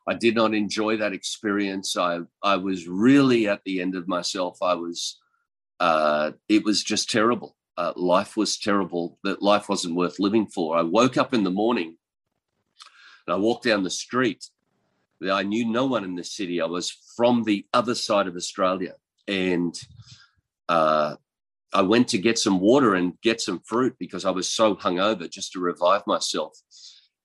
I 0.08 0.14
did 0.14 0.36
not 0.36 0.54
enjoy 0.54 0.98
that 0.98 1.14
experience. 1.14 1.98
I 1.98 2.20
I 2.44 2.58
was 2.58 2.88
really 2.88 3.48
at 3.48 3.64
the 3.64 3.82
end 3.82 3.96
of 3.96 4.08
myself. 4.08 4.60
I 4.62 4.76
was. 4.76 5.20
Uh, 5.80 6.32
it 6.48 6.64
was 6.64 6.84
just 6.84 7.10
terrible. 7.10 7.56
Uh, 7.76 7.94
life 7.96 8.38
was 8.38 8.58
terrible. 8.58 9.18
That 9.24 9.42
life 9.42 9.68
wasn't 9.68 9.96
worth 9.96 10.20
living 10.20 10.46
for. 10.46 10.78
I 10.78 10.84
woke 10.84 11.18
up 11.18 11.34
in 11.34 11.44
the 11.44 11.52
morning, 11.64 11.98
and 13.26 13.34
I 13.34 13.38
walked 13.38 13.66
down 13.66 13.84
the 13.84 13.90
street. 13.90 14.46
I 15.32 15.42
knew 15.42 15.66
no 15.66 15.88
one 15.88 16.04
in 16.04 16.16
the 16.16 16.24
city. 16.24 16.62
I 16.62 16.66
was 16.66 16.92
from 17.16 17.44
the 17.44 17.66
other 17.74 17.96
side 17.96 18.28
of 18.28 18.36
Australia, 18.36 18.94
and 19.28 19.78
uh, 20.70 21.16
I 21.74 21.82
went 21.82 22.08
to 22.10 22.18
get 22.18 22.40
some 22.40 22.60
water 22.60 22.96
and 22.96 23.20
get 23.22 23.42
some 23.42 23.60
fruit 23.60 23.96
because 24.00 24.26
I 24.26 24.32
was 24.32 24.50
so 24.50 24.76
hungover 24.76 25.30
just 25.30 25.54
to 25.54 25.60
revive 25.60 26.06
myself. 26.08 26.58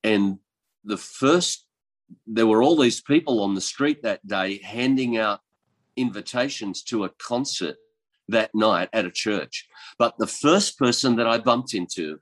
And 0.03 0.39
the 0.85 0.97
first, 0.97 1.67
there 2.27 2.47
were 2.47 2.63
all 2.63 2.77
these 2.77 3.01
people 3.01 3.41
on 3.43 3.55
the 3.55 3.61
street 3.61 4.03
that 4.03 4.27
day 4.27 4.61
handing 4.63 5.17
out 5.17 5.41
invitations 5.97 6.83
to 6.85 7.05
a 7.05 7.11
concert 7.11 7.77
that 8.29 8.55
night 8.55 8.89
at 8.93 9.05
a 9.05 9.11
church. 9.11 9.69
But 9.99 10.19
the 10.19 10.27
first 10.27 10.79
person 10.79 11.17
that 11.17 11.27
I 11.27 11.39
bumped 11.39 11.75
into 11.75 12.21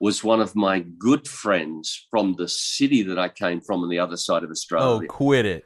was 0.00 0.24
one 0.24 0.40
of 0.40 0.56
my 0.56 0.80
good 0.80 1.26
friends 1.28 2.06
from 2.10 2.34
the 2.34 2.48
city 2.48 3.02
that 3.02 3.18
I 3.18 3.28
came 3.28 3.60
from 3.60 3.82
on 3.82 3.88
the 3.88 3.98
other 3.98 4.16
side 4.16 4.44
of 4.44 4.50
Australia. 4.50 5.04
Oh, 5.04 5.06
quit 5.06 5.46
it. 5.46 5.64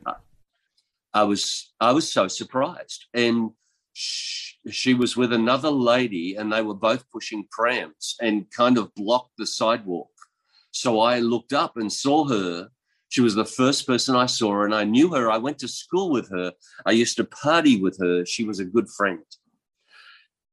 I 1.19 1.25
was 1.25 1.73
I 1.81 1.91
was 1.91 2.13
so 2.13 2.29
surprised. 2.29 3.07
And 3.13 3.51
she, 3.93 4.55
she 4.71 4.95
was 4.95 5.17
with 5.17 5.33
another 5.33 5.71
lady 5.71 6.37
and 6.37 6.53
they 6.53 6.63
were 6.63 6.75
both 6.89 7.05
pushing 7.11 7.45
prams 7.51 8.15
and 8.21 8.49
kind 8.51 8.79
of 8.79 8.95
blocked 8.95 9.33
the 9.37 9.47
sidewalk. 9.47 10.11
So 10.71 11.01
I 11.01 11.19
looked 11.19 11.53
up 11.53 11.77
and 11.77 11.93
saw 11.93 12.29
her. 12.29 12.69
She 13.09 13.21
was 13.21 13.35
the 13.35 13.45
first 13.45 13.87
person 13.87 14.15
I 14.15 14.27
saw, 14.27 14.65
and 14.65 14.75
I 14.75 14.85
knew 14.85 15.09
her. 15.15 15.31
I 15.31 15.39
went 15.39 15.59
to 15.61 15.69
school 15.69 16.11
with 16.11 16.29
her. 16.31 16.53
I 16.85 16.93
used 16.93 17.17
to 17.17 17.25
party 17.25 17.81
with 17.81 17.99
her. 18.01 18.27
She 18.27 18.45
was 18.45 18.61
a 18.61 18.67
good 18.67 18.87
friend. 18.97 19.25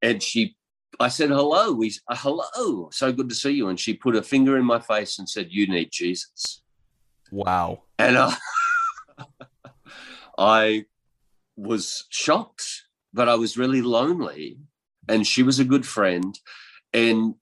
And 0.01 0.23
she, 0.23 0.55
I 1.01 1.09
said, 1.09 1.29
hello. 1.29 1.73
We, 1.73 1.91
uh, 2.07 2.15
hello. 2.15 2.89
So 2.93 3.11
good 3.11 3.27
to 3.27 3.35
see 3.35 3.51
you. 3.51 3.67
And 3.67 3.77
she 3.77 3.93
put 3.93 4.15
her 4.15 4.21
finger 4.21 4.57
in 4.57 4.63
my 4.63 4.79
face 4.79 5.19
and 5.19 5.29
said, 5.29 5.47
You 5.51 5.67
need 5.67 5.89
Jesus. 5.91 6.61
Wow. 7.29 7.83
And 7.99 8.15
uh, 8.15 8.31
I 10.37 10.85
was 11.55 12.05
shocked, 12.09 12.83
but 13.13 13.29
I 13.29 13.35
was 13.35 13.57
really 13.57 13.81
lonely. 13.81 14.57
And 15.07 15.25
she 15.25 15.43
was 15.43 15.59
a 15.59 15.65
good 15.65 15.85
friend. 15.85 16.37
And 16.93 17.35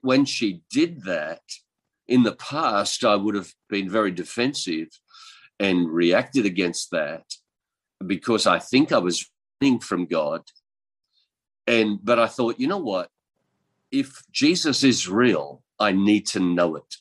when 0.00 0.24
she 0.24 0.62
did 0.70 1.04
that, 1.04 1.42
in 2.10 2.24
the 2.24 2.34
past, 2.34 3.04
I 3.04 3.14
would 3.14 3.36
have 3.36 3.54
been 3.68 3.88
very 3.88 4.10
defensive 4.10 4.88
and 5.60 5.88
reacted 5.88 6.44
against 6.44 6.90
that 6.90 7.24
because 8.04 8.48
I 8.48 8.58
think 8.58 8.90
I 8.90 8.98
was 8.98 9.30
running 9.62 9.78
from 9.78 10.06
God. 10.06 10.42
And 11.68 12.00
but 12.02 12.18
I 12.18 12.26
thought, 12.26 12.58
you 12.58 12.66
know 12.66 12.78
what? 12.78 13.10
If 13.92 14.22
Jesus 14.32 14.82
is 14.82 15.08
real, 15.08 15.62
I 15.78 15.92
need 15.92 16.26
to 16.28 16.40
know 16.40 16.74
it. 16.74 16.96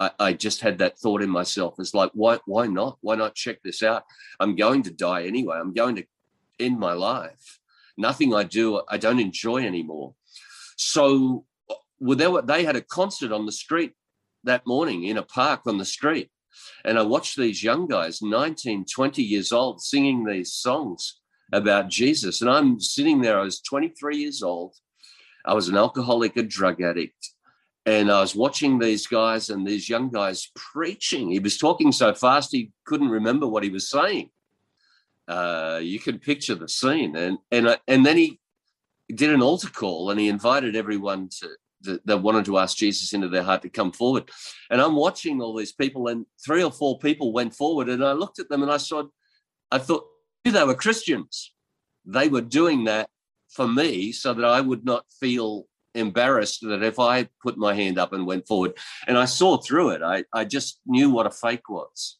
I, 0.00 0.10
I 0.18 0.32
just 0.32 0.62
had 0.62 0.78
that 0.78 0.98
thought 0.98 1.22
in 1.22 1.30
myself. 1.30 1.74
It's 1.78 1.94
like, 1.94 2.10
why, 2.14 2.40
why 2.46 2.66
not? 2.66 2.98
Why 3.02 3.14
not 3.14 3.34
check 3.34 3.62
this 3.62 3.82
out? 3.82 4.04
I'm 4.40 4.56
going 4.56 4.82
to 4.84 4.90
die 4.90 5.26
anyway. 5.26 5.58
I'm 5.60 5.74
going 5.74 5.96
to 5.96 6.04
end 6.58 6.78
my 6.78 6.94
life. 6.94 7.60
Nothing 7.96 8.34
I 8.34 8.44
do, 8.44 8.82
I 8.88 8.96
don't 8.96 9.20
enjoy 9.20 9.58
anymore. 9.58 10.14
So 10.76 11.44
well, 12.00 12.16
they, 12.16 12.26
were, 12.26 12.42
they 12.42 12.64
had 12.64 12.76
a 12.76 12.80
concert 12.80 13.30
on 13.30 13.44
the 13.44 13.52
street 13.52 13.92
that 14.44 14.66
morning 14.66 15.04
in 15.04 15.18
a 15.18 15.22
park 15.22 15.60
on 15.66 15.76
the 15.76 15.84
street. 15.84 16.30
And 16.84 16.98
I 16.98 17.02
watched 17.02 17.36
these 17.36 17.62
young 17.62 17.86
guys, 17.86 18.22
19, 18.22 18.86
20 18.86 19.22
years 19.22 19.52
old, 19.52 19.82
singing 19.82 20.24
these 20.24 20.52
songs 20.54 21.20
about 21.52 21.88
Jesus. 21.88 22.40
And 22.40 22.50
I'm 22.50 22.80
sitting 22.80 23.20
there, 23.20 23.38
I 23.38 23.44
was 23.44 23.60
23 23.60 24.16
years 24.16 24.42
old. 24.42 24.74
I 25.44 25.54
was 25.54 25.68
an 25.68 25.76
alcoholic, 25.76 26.36
a 26.36 26.42
drug 26.42 26.80
addict. 26.82 27.30
And 27.90 28.08
I 28.08 28.20
was 28.20 28.36
watching 28.36 28.78
these 28.78 29.08
guys 29.08 29.50
and 29.50 29.66
these 29.66 29.88
young 29.88 30.10
guys 30.10 30.48
preaching. 30.54 31.32
He 31.32 31.40
was 31.40 31.58
talking 31.58 31.90
so 31.90 32.14
fast 32.14 32.52
he 32.52 32.70
couldn't 32.84 33.08
remember 33.08 33.48
what 33.48 33.64
he 33.64 33.70
was 33.70 33.90
saying. 33.90 34.30
Uh, 35.26 35.80
you 35.82 35.98
can 35.98 36.20
picture 36.20 36.54
the 36.54 36.68
scene. 36.68 37.16
And 37.16 37.38
and 37.50 37.76
and 37.88 38.06
then 38.06 38.16
he 38.16 38.38
did 39.12 39.30
an 39.30 39.42
altar 39.42 39.70
call 39.70 40.10
and 40.10 40.20
he 40.20 40.28
invited 40.28 40.76
everyone 40.76 41.30
to 41.40 41.48
that, 41.82 42.06
that 42.06 42.22
wanted 42.22 42.44
to 42.44 42.58
ask 42.58 42.76
Jesus 42.76 43.12
into 43.12 43.28
their 43.28 43.42
heart 43.42 43.62
to 43.62 43.68
come 43.68 43.90
forward. 43.90 44.30
And 44.70 44.80
I'm 44.80 44.94
watching 44.94 45.40
all 45.40 45.56
these 45.56 45.72
people, 45.72 46.06
and 46.06 46.26
three 46.44 46.62
or 46.62 46.70
four 46.70 47.00
people 47.00 47.32
went 47.32 47.54
forward, 47.54 47.88
and 47.88 48.04
I 48.04 48.12
looked 48.12 48.38
at 48.38 48.48
them 48.48 48.62
and 48.62 48.70
I 48.70 48.76
saw, 48.76 49.04
I 49.72 49.78
thought 49.78 50.04
they 50.44 50.64
were 50.64 50.76
Christians. 50.86 51.52
They 52.04 52.28
were 52.28 52.40
doing 52.60 52.84
that 52.84 53.10
for 53.48 53.66
me 53.66 54.12
so 54.12 54.32
that 54.32 54.44
I 54.44 54.60
would 54.60 54.84
not 54.84 55.06
feel 55.18 55.66
embarrassed 55.94 56.60
that 56.62 56.82
if 56.82 56.98
I 56.98 57.28
put 57.42 57.56
my 57.56 57.74
hand 57.74 57.98
up 57.98 58.12
and 58.12 58.26
went 58.26 58.46
forward, 58.46 58.76
and 59.06 59.18
I 59.18 59.24
saw 59.24 59.56
through 59.56 59.90
it, 59.90 60.02
I, 60.02 60.24
I 60.32 60.44
just 60.44 60.80
knew 60.86 61.10
what 61.10 61.26
a 61.26 61.30
fake 61.30 61.68
was. 61.68 62.18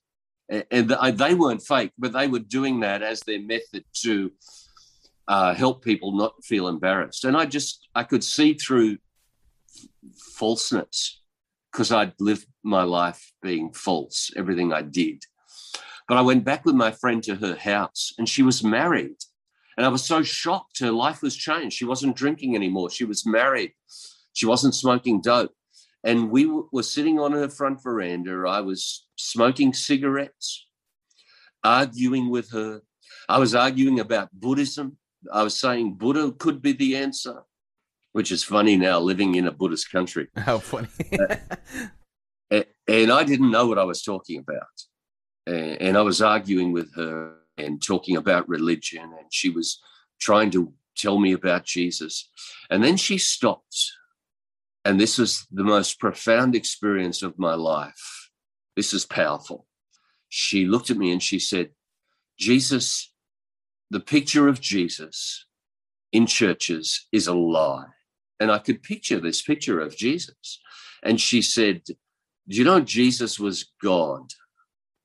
And, 0.48 0.90
they 0.90 1.34
weren't 1.34 1.62
fake, 1.62 1.92
but 1.96 2.12
they 2.12 2.26
were 2.26 2.40
doing 2.40 2.80
that 2.80 3.02
as 3.02 3.20
their 3.20 3.40
method 3.40 3.84
to 4.02 4.32
uh, 5.28 5.54
help 5.54 5.84
people 5.84 6.10
not 6.10 6.44
feel 6.44 6.66
embarrassed. 6.66 7.24
And 7.24 7.36
I 7.36 7.46
just, 7.46 7.86
I 7.94 8.02
could 8.02 8.24
see 8.24 8.54
through 8.54 8.98
falseness 10.36 11.22
because 11.70 11.92
I'd 11.92 12.14
lived 12.18 12.46
my 12.64 12.82
life 12.82 13.32
being 13.42 13.72
false, 13.72 14.32
everything 14.36 14.72
I 14.72 14.82
did. 14.82 15.22
But 16.08 16.18
I 16.18 16.22
went 16.22 16.44
back 16.44 16.64
with 16.64 16.74
my 16.74 16.90
friend 16.90 17.22
to 17.22 17.36
her 17.36 17.54
house 17.54 18.12
and 18.18 18.28
she 18.28 18.42
was 18.42 18.64
married. 18.64 19.16
And 19.80 19.86
I 19.86 19.88
was 19.88 20.04
so 20.04 20.22
shocked. 20.22 20.80
Her 20.80 20.90
life 20.90 21.22
was 21.22 21.34
changed. 21.34 21.74
She 21.74 21.86
wasn't 21.86 22.14
drinking 22.14 22.54
anymore. 22.54 22.90
She 22.90 23.06
was 23.06 23.24
married. 23.24 23.72
She 24.34 24.44
wasn't 24.44 24.74
smoking 24.74 25.22
dope. 25.22 25.54
And 26.04 26.30
we 26.30 26.44
were 26.44 26.82
sitting 26.82 27.18
on 27.18 27.32
her 27.32 27.48
front 27.48 27.82
veranda. 27.82 28.44
I 28.46 28.60
was 28.60 29.06
smoking 29.16 29.72
cigarettes, 29.72 30.66
arguing 31.64 32.28
with 32.28 32.50
her. 32.50 32.82
I 33.26 33.38
was 33.38 33.54
arguing 33.54 34.00
about 34.00 34.28
Buddhism. 34.34 34.98
I 35.32 35.44
was 35.44 35.58
saying 35.58 35.94
Buddha 35.94 36.32
could 36.32 36.60
be 36.60 36.72
the 36.72 36.96
answer 36.96 37.44
which 38.12 38.32
is 38.32 38.42
funny 38.42 38.76
now 38.76 38.98
living 38.98 39.36
in 39.36 39.46
a 39.46 39.52
Buddhist 39.52 39.90
country. 39.90 40.28
How 40.36 40.58
funny. 40.58 40.88
and 42.50 43.12
I 43.12 43.24
didn't 43.24 43.50
know 43.50 43.66
what 43.66 43.78
I 43.78 43.84
was 43.84 44.02
talking 44.02 44.40
about. 44.40 44.66
And 45.46 45.96
I 45.96 46.02
was 46.02 46.20
arguing 46.20 46.72
with 46.72 46.94
her 46.96 47.39
and 47.64 47.82
talking 47.82 48.16
about 48.16 48.48
religion, 48.48 49.02
and 49.02 49.32
she 49.32 49.50
was 49.50 49.80
trying 50.20 50.50
to 50.50 50.72
tell 50.96 51.18
me 51.18 51.32
about 51.32 51.64
Jesus. 51.64 52.28
And 52.68 52.84
then 52.84 52.96
she 52.96 53.18
stopped. 53.18 53.92
And 54.84 55.00
this 55.00 55.18
was 55.18 55.46
the 55.50 55.64
most 55.64 55.98
profound 55.98 56.54
experience 56.54 57.22
of 57.22 57.38
my 57.38 57.54
life. 57.54 58.30
This 58.76 58.92
is 58.92 59.04
powerful. 59.04 59.66
She 60.28 60.64
looked 60.64 60.90
at 60.90 60.96
me 60.96 61.12
and 61.12 61.22
she 61.22 61.38
said, 61.38 61.70
Jesus, 62.38 63.12
the 63.90 64.00
picture 64.00 64.48
of 64.48 64.60
Jesus 64.60 65.46
in 66.12 66.26
churches 66.26 67.06
is 67.12 67.26
a 67.26 67.34
lie. 67.34 67.86
And 68.38 68.50
I 68.50 68.58
could 68.58 68.82
picture 68.82 69.20
this 69.20 69.42
picture 69.42 69.80
of 69.80 69.96
Jesus. 69.96 70.60
And 71.02 71.20
she 71.20 71.42
said, 71.42 71.82
Do 71.84 71.96
you 72.56 72.64
know 72.64 72.80
Jesus 72.80 73.38
was 73.38 73.70
God? 73.82 74.32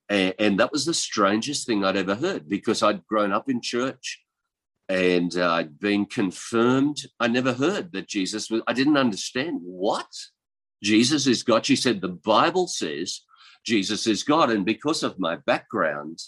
And, 0.08 0.34
and 0.38 0.60
that 0.60 0.72
was 0.72 0.84
the 0.84 0.94
strangest 0.94 1.66
thing 1.66 1.84
I'd 1.84 1.96
ever 1.96 2.14
heard 2.14 2.48
because 2.48 2.82
I'd 2.82 3.06
grown 3.06 3.32
up 3.32 3.48
in 3.48 3.60
church 3.60 4.22
and 4.88 5.36
uh, 5.36 5.52
I'd 5.52 5.78
been 5.78 6.06
confirmed. 6.06 6.98
I 7.18 7.28
never 7.28 7.52
heard 7.52 7.92
that 7.92 8.08
Jesus 8.08 8.50
was, 8.50 8.62
I 8.66 8.72
didn't 8.72 8.96
understand 8.96 9.60
what? 9.62 10.08
Jesus 10.82 11.26
is 11.26 11.42
God. 11.42 11.66
She 11.66 11.76
said, 11.76 12.00
The 12.00 12.08
Bible 12.08 12.68
says 12.68 13.22
Jesus 13.64 14.06
is 14.06 14.22
God. 14.22 14.50
And 14.50 14.64
because 14.64 15.02
of 15.02 15.18
my 15.18 15.36
background, 15.36 16.20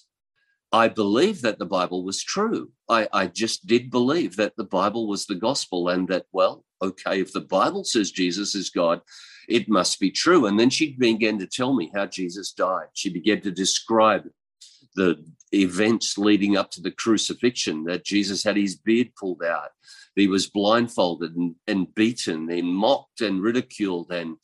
I 0.72 0.88
believed 0.88 1.42
that 1.42 1.58
the 1.58 1.66
Bible 1.66 2.04
was 2.04 2.22
true. 2.22 2.70
I, 2.88 3.08
I 3.12 3.26
just 3.26 3.66
did 3.66 3.90
believe 3.90 4.36
that 4.36 4.56
the 4.56 4.64
Bible 4.64 5.06
was 5.06 5.24
the 5.24 5.34
gospel 5.34 5.88
and 5.88 6.08
that, 6.08 6.26
well, 6.32 6.64
okay, 6.82 7.20
if 7.20 7.32
the 7.32 7.40
Bible 7.40 7.84
says 7.84 8.10
Jesus 8.10 8.54
is 8.54 8.70
God, 8.70 9.00
it 9.48 9.68
must 9.68 9.98
be 9.98 10.10
true. 10.10 10.46
And 10.46 10.60
then 10.60 10.70
she 10.70 10.92
began 10.92 11.38
to 11.38 11.46
tell 11.46 11.74
me 11.74 11.90
how 11.94 12.06
Jesus 12.06 12.52
died. 12.52 12.88
She 12.92 13.10
began 13.10 13.40
to 13.40 13.50
describe 13.50 14.24
the 14.94 15.24
events 15.52 16.18
leading 16.18 16.56
up 16.56 16.70
to 16.72 16.82
the 16.82 16.90
crucifixion 16.90 17.84
that 17.84 18.04
Jesus 18.04 18.44
had 18.44 18.56
his 18.56 18.76
beard 18.76 19.10
pulled 19.18 19.42
out. 19.42 19.70
He 20.14 20.26
was 20.26 20.50
blindfolded 20.50 21.34
and, 21.36 21.54
and 21.66 21.94
beaten 21.94 22.50
and 22.50 22.66
mocked 22.66 23.20
and 23.20 23.40
ridiculed, 23.40 24.10
and 24.10 24.36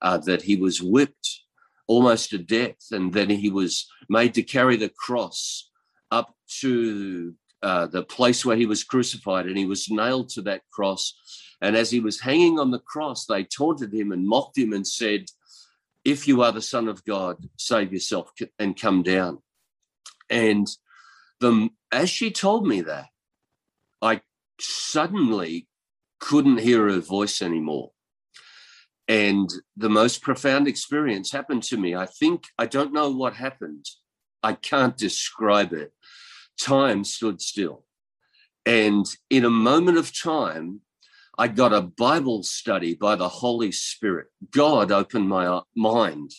uh, 0.00 0.18
that 0.18 0.42
he 0.42 0.56
was 0.56 0.82
whipped 0.82 1.40
almost 1.86 2.30
to 2.30 2.38
death. 2.38 2.78
And 2.90 3.12
then 3.12 3.30
he 3.30 3.50
was 3.50 3.86
made 4.08 4.34
to 4.34 4.42
carry 4.42 4.76
the 4.76 4.88
cross 4.88 5.70
up 6.10 6.34
to 6.60 7.34
uh, 7.62 7.86
the 7.86 8.02
place 8.02 8.44
where 8.44 8.56
he 8.56 8.66
was 8.66 8.84
crucified, 8.84 9.46
and 9.46 9.58
he 9.58 9.66
was 9.66 9.90
nailed 9.90 10.28
to 10.30 10.42
that 10.42 10.62
cross. 10.72 11.14
And 11.60 11.76
as 11.76 11.90
he 11.90 12.00
was 12.00 12.20
hanging 12.20 12.58
on 12.58 12.70
the 12.70 12.78
cross, 12.78 13.26
they 13.26 13.44
taunted 13.44 13.92
him 13.92 14.12
and 14.12 14.26
mocked 14.26 14.58
him 14.58 14.72
and 14.72 14.86
said, 14.86 15.26
If 16.04 16.28
you 16.28 16.42
are 16.42 16.52
the 16.52 16.62
Son 16.62 16.88
of 16.88 17.04
God, 17.04 17.36
save 17.56 17.92
yourself 17.92 18.30
and 18.58 18.80
come 18.80 19.02
down. 19.02 19.38
And 20.30 20.68
the, 21.40 21.70
as 21.90 22.10
she 22.10 22.30
told 22.30 22.66
me 22.66 22.82
that, 22.82 23.06
I 24.00 24.20
suddenly 24.60 25.68
couldn't 26.20 26.60
hear 26.60 26.88
her 26.88 27.00
voice 27.00 27.42
anymore. 27.42 27.90
And 29.08 29.50
the 29.76 29.88
most 29.88 30.20
profound 30.20 30.68
experience 30.68 31.32
happened 31.32 31.62
to 31.64 31.76
me. 31.76 31.94
I 31.94 32.06
think, 32.06 32.44
I 32.58 32.66
don't 32.66 32.92
know 32.92 33.10
what 33.10 33.34
happened. 33.34 33.86
I 34.42 34.52
can't 34.52 34.96
describe 34.96 35.72
it. 35.72 35.92
Time 36.60 37.04
stood 37.04 37.40
still. 37.40 37.84
And 38.66 39.06
in 39.30 39.44
a 39.44 39.50
moment 39.50 39.98
of 39.98 40.16
time, 40.16 40.82
I 41.38 41.46
got 41.48 41.72
a 41.72 41.80
Bible 41.80 42.42
study 42.42 42.94
by 42.94 43.14
the 43.14 43.28
Holy 43.28 43.70
Spirit. 43.70 44.26
God 44.50 44.90
opened 44.90 45.28
my 45.28 45.46
uh, 45.46 45.62
mind. 45.76 46.32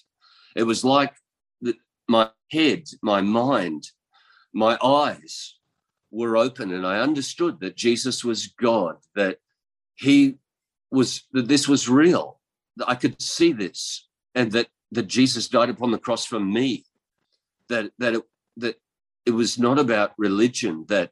It 0.55 0.63
was 0.63 0.83
like 0.83 1.13
that 1.61 1.77
my 2.07 2.29
head, 2.51 2.83
my 3.01 3.21
mind, 3.21 3.85
my 4.53 4.77
eyes 4.83 5.55
were 6.11 6.35
open, 6.35 6.73
and 6.73 6.85
I 6.85 6.99
understood 6.99 7.61
that 7.61 7.77
Jesus 7.77 8.25
was 8.25 8.47
God, 8.47 8.97
that 9.15 9.37
He 9.95 10.35
was, 10.91 11.23
that 11.31 11.47
this 11.47 11.67
was 11.67 11.87
real, 11.87 12.39
that 12.75 12.89
I 12.89 12.95
could 12.95 13.21
see 13.21 13.53
this, 13.53 14.07
and 14.35 14.51
that, 14.51 14.67
that 14.91 15.07
Jesus 15.07 15.47
died 15.47 15.69
upon 15.69 15.91
the 15.91 15.97
cross 15.97 16.25
for 16.25 16.39
me, 16.39 16.83
that, 17.69 17.91
that, 17.99 18.15
it, 18.15 18.23
that 18.57 18.75
it 19.25 19.31
was 19.31 19.59
not 19.59 19.79
about 19.79 20.13
religion, 20.17 20.85
that 20.87 21.11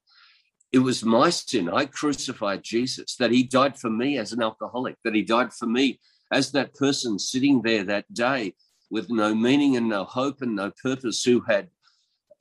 it 0.71 0.79
was 0.79 1.03
my 1.03 1.29
sin. 1.29 1.69
I 1.69 1.85
crucified 1.85 2.63
Jesus, 2.63 3.15
that 3.15 3.31
He 3.31 3.43
died 3.43 3.77
for 3.79 3.89
me 3.89 4.17
as 4.17 4.33
an 4.33 4.41
alcoholic, 4.41 4.95
that 5.03 5.15
He 5.15 5.21
died 5.21 5.53
for 5.53 5.67
me 5.67 5.99
as 6.31 6.51
that 6.51 6.73
person 6.73 7.19
sitting 7.19 7.61
there 7.61 7.83
that 7.83 8.11
day 8.13 8.53
with 8.89 9.09
no 9.09 9.33
meaning 9.35 9.75
and 9.77 9.89
no 9.89 10.03
hope 10.03 10.41
and 10.41 10.55
no 10.55 10.71
purpose 10.81 11.23
who 11.23 11.41
had 11.41 11.69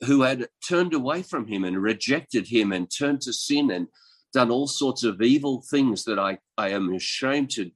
who 0.05 0.21
had 0.21 0.47
turned 0.67 0.93
away 0.93 1.23
from 1.23 1.47
him 1.47 1.63
and 1.63 1.81
rejected 1.81 2.47
him 2.47 2.71
and 2.71 2.91
turned 2.91 3.21
to 3.21 3.33
sin 3.33 3.71
and 3.71 3.87
done 4.31 4.51
all 4.51 4.67
sorts 4.67 5.03
of 5.03 5.21
evil 5.21 5.63
things 5.71 6.03
that 6.03 6.19
I, 6.19 6.37
I 6.57 6.69
am 6.69 6.93
ashamed 6.93 7.49
to 7.51 7.71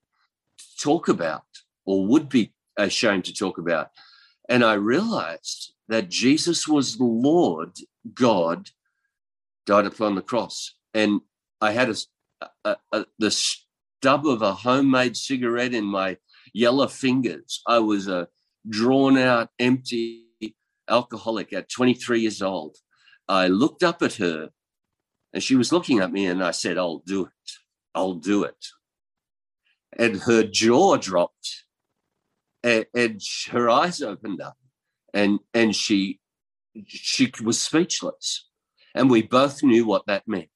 talk 0.79 1.07
about 1.07 1.43
or 1.85 2.05
would 2.05 2.29
be 2.29 2.53
ashamed 2.77 3.25
to 3.25 3.33
talk 3.33 3.57
about. 3.57 3.89
And 4.51 4.65
I 4.65 4.73
realized 4.73 5.71
that 5.87 6.09
Jesus 6.09 6.67
was 6.67 6.97
the 6.97 7.05
Lord 7.05 7.71
God, 8.13 8.69
died 9.65 9.85
upon 9.85 10.15
the 10.15 10.21
cross. 10.21 10.73
And 10.93 11.21
I 11.61 11.71
had 11.71 11.89
a, 11.89 11.95
a, 12.65 12.75
a, 12.91 13.05
the 13.17 13.31
stub 13.31 14.27
of 14.27 14.41
a 14.41 14.53
homemade 14.53 15.15
cigarette 15.15 15.73
in 15.73 15.85
my 15.85 16.17
yellow 16.53 16.87
fingers. 16.87 17.61
I 17.65 17.79
was 17.79 18.09
a 18.09 18.27
drawn 18.67 19.17
out, 19.17 19.51
empty 19.57 20.25
alcoholic 20.89 21.53
at 21.53 21.69
23 21.69 22.19
years 22.19 22.41
old. 22.41 22.75
I 23.29 23.47
looked 23.47 23.83
up 23.83 24.01
at 24.01 24.15
her 24.15 24.49
and 25.33 25.41
she 25.41 25.55
was 25.55 25.71
looking 25.71 25.99
at 25.99 26.11
me 26.11 26.25
and 26.25 26.43
I 26.43 26.51
said, 26.51 26.77
I'll 26.77 27.03
do 27.05 27.23
it. 27.23 27.51
I'll 27.95 28.15
do 28.15 28.43
it. 28.43 28.65
And 29.97 30.17
her 30.23 30.43
jaw 30.43 30.97
dropped 30.97 31.63
and, 32.63 32.85
and 32.93 33.21
her 33.51 33.69
eyes 33.69 34.01
opened 34.01 34.41
up 34.41 34.57
and, 35.13 35.39
and 35.53 35.75
she, 35.75 36.19
she 36.85 37.31
was 37.43 37.59
speechless. 37.59 38.47
And 38.93 39.09
we 39.09 39.21
both 39.21 39.63
knew 39.63 39.85
what 39.85 40.05
that 40.07 40.27
meant. 40.27 40.49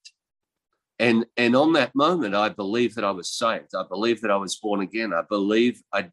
And, 0.98 1.26
and 1.36 1.54
on 1.54 1.74
that 1.74 1.94
moment, 1.94 2.34
I 2.34 2.48
believed 2.48 2.96
that 2.96 3.04
I 3.04 3.10
was 3.10 3.30
saved. 3.30 3.74
I 3.74 3.84
believed 3.88 4.22
that 4.22 4.30
I 4.30 4.36
was 4.36 4.56
born 4.56 4.80
again. 4.80 5.12
I 5.12 5.22
believe 5.28 5.82
I, 5.92 6.10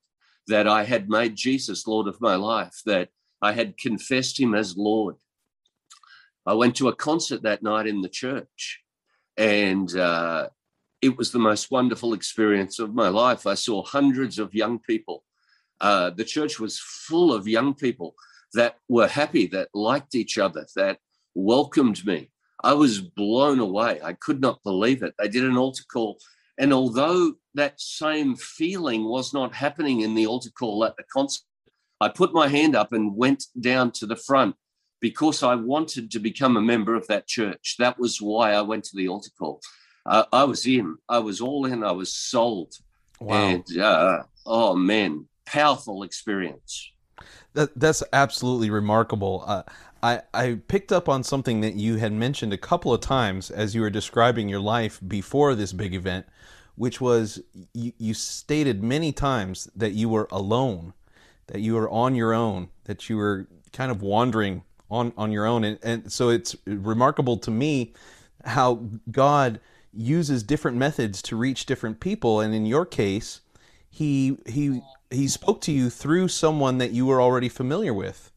that 0.48 0.68
I 0.68 0.84
had 0.84 1.10
made 1.10 1.36
Jesus 1.36 1.88
Lord 1.88 2.08
of 2.08 2.20
my 2.20 2.36
life, 2.36 2.82
that 2.86 3.10
I 3.42 3.54
had 3.54 3.78
confessed 3.78 4.40
him 4.40 4.56
as 4.56 4.78
Lord. 4.78 5.16
I 6.46 6.54
went 6.54 6.76
to 6.78 6.90
a 6.90 6.96
concert 6.96 7.44
that 7.44 7.64
night 7.64 7.88
in 7.88 8.02
the 8.02 8.10
church, 8.10 8.82
and 9.38 9.94
uh, 9.96 10.50
it 11.02 11.18
was 11.18 11.32
the 11.32 11.40
most 11.40 11.72
wonderful 11.72 12.14
experience 12.14 12.80
of 12.80 12.94
my 12.94 13.08
life. 13.08 13.48
I 13.48 13.54
saw 13.54 13.84
hundreds 13.84 14.40
of 14.40 14.54
young 14.54 14.80
people. 14.80 15.24
Uh, 15.84 16.10
the 16.12 16.24
church 16.24 16.62
was 16.62 16.80
full 16.80 17.34
of 17.34 17.46
young 17.46 17.74
people 17.74 18.16
that 18.54 18.78
were 18.88 19.08
happy, 19.08 19.48
that 19.48 19.68
liked 19.74 20.16
each 20.16 20.38
other, 20.38 20.66
that 20.78 20.98
welcomed 21.36 22.06
me. 22.06 22.32
I 22.64 22.74
was 22.74 23.02
blown 23.02 23.60
away. 23.60 24.00
I 24.02 24.14
could 24.14 24.40
not 24.40 24.64
believe 24.64 25.04
it. 25.04 25.14
They 25.20 25.28
did 25.28 25.44
an 25.44 25.58
altar 25.58 25.84
call. 25.92 26.20
And 26.58 26.72
although 26.72 27.34
that 27.56 27.82
same 27.82 28.38
feeling 28.38 29.04
was 29.04 29.34
not 29.34 29.54
happening 29.54 30.02
in 30.02 30.16
the 30.16 30.26
altar 30.26 30.52
call 30.58 30.86
at 30.86 30.96
the 30.96 31.04
concert, 31.12 31.44
I 32.00 32.08
put 32.08 32.34
my 32.34 32.48
hand 32.48 32.78
up 32.78 32.94
and 32.94 33.18
went 33.18 33.44
down 33.60 33.92
to 33.92 34.06
the 34.06 34.16
front 34.16 34.56
because 35.02 35.44
I 35.44 35.56
wanted 35.56 36.12
to 36.12 36.20
become 36.20 36.56
a 36.56 36.62
member 36.62 36.96
of 36.96 37.06
that 37.08 37.28
church. 37.28 37.76
That 37.80 38.00
was 38.00 38.22
why 38.22 38.54
I 38.54 38.62
went 38.62 38.86
to 38.86 38.96
the 38.96 39.10
altar 39.10 39.32
call. 39.38 39.60
Uh, 40.06 40.24
I 40.32 40.46
was 40.46 40.66
in, 40.66 40.96
I 41.10 41.20
was 41.20 41.42
all 41.42 41.66
in, 41.66 41.84
I 41.84 41.92
was 41.92 42.14
sold. 42.14 42.74
Wow. 43.20 43.48
And 43.48 43.78
uh, 43.78 44.24
oh 44.46 44.76
man, 44.76 45.28
powerful 45.46 46.04
experience. 46.04 46.92
That, 47.54 47.78
that's 47.80 48.04
absolutely 48.12 48.70
remarkable. 48.70 49.44
Uh, 49.46 49.64
I, 50.02 50.22
I 50.34 50.60
picked 50.68 50.92
up 50.92 51.08
on 51.08 51.24
something 51.24 51.62
that 51.62 51.76
you 51.76 51.98
had 51.98 52.12
mentioned 52.12 52.52
a 52.52 52.58
couple 52.58 52.94
of 52.94 53.02
times 53.02 53.52
as 53.52 53.76
you 53.76 53.82
were 53.82 53.90
describing 53.90 54.50
your 54.50 54.60
life 54.60 55.00
before 55.08 55.56
this 55.56 55.72
big 55.72 55.94
event, 55.94 56.26
which 56.76 57.00
was 57.00 57.42
you, 57.74 57.94
you 57.98 58.14
stated 58.14 58.84
many 58.84 59.12
times 59.12 59.70
that 59.76 59.92
you 59.92 60.10
were 60.10 60.28
alone 60.32 60.94
that 61.48 61.62
you 61.62 61.76
were 61.76 61.90
on 61.90 62.16
your 62.16 62.34
own, 62.34 62.70
that 62.86 63.10
you 63.10 63.18
were 63.18 63.48
kind 63.72 63.92
of 63.92 64.02
wandering 64.02 64.64
on, 64.90 65.14
on 65.18 65.32
your 65.32 65.46
own. 65.46 65.64
And, 65.64 65.80
and 65.84 66.12
so 66.12 66.30
it's 66.30 66.56
remarkable 66.66 67.38
to 67.38 67.52
me 67.52 67.94
how 68.46 68.84
God 69.12 69.60
uses 69.94 70.44
different 70.44 70.78
methods 70.78 71.22
to 71.24 71.36
reach 71.36 71.66
different 71.66 72.00
people. 72.00 72.40
And 72.40 72.54
in 72.54 72.66
your 72.66 72.86
case, 72.86 73.42
he, 73.94 74.38
he, 74.48 74.82
he 75.12 75.28
spoke 75.28 75.62
to 75.62 75.72
you 75.72 75.92
through 75.92 76.28
someone 76.28 76.80
that 76.80 76.92
you 76.92 77.06
were 77.06 77.22
already 77.22 77.48
familiar 77.48 77.94
with. 77.94 78.32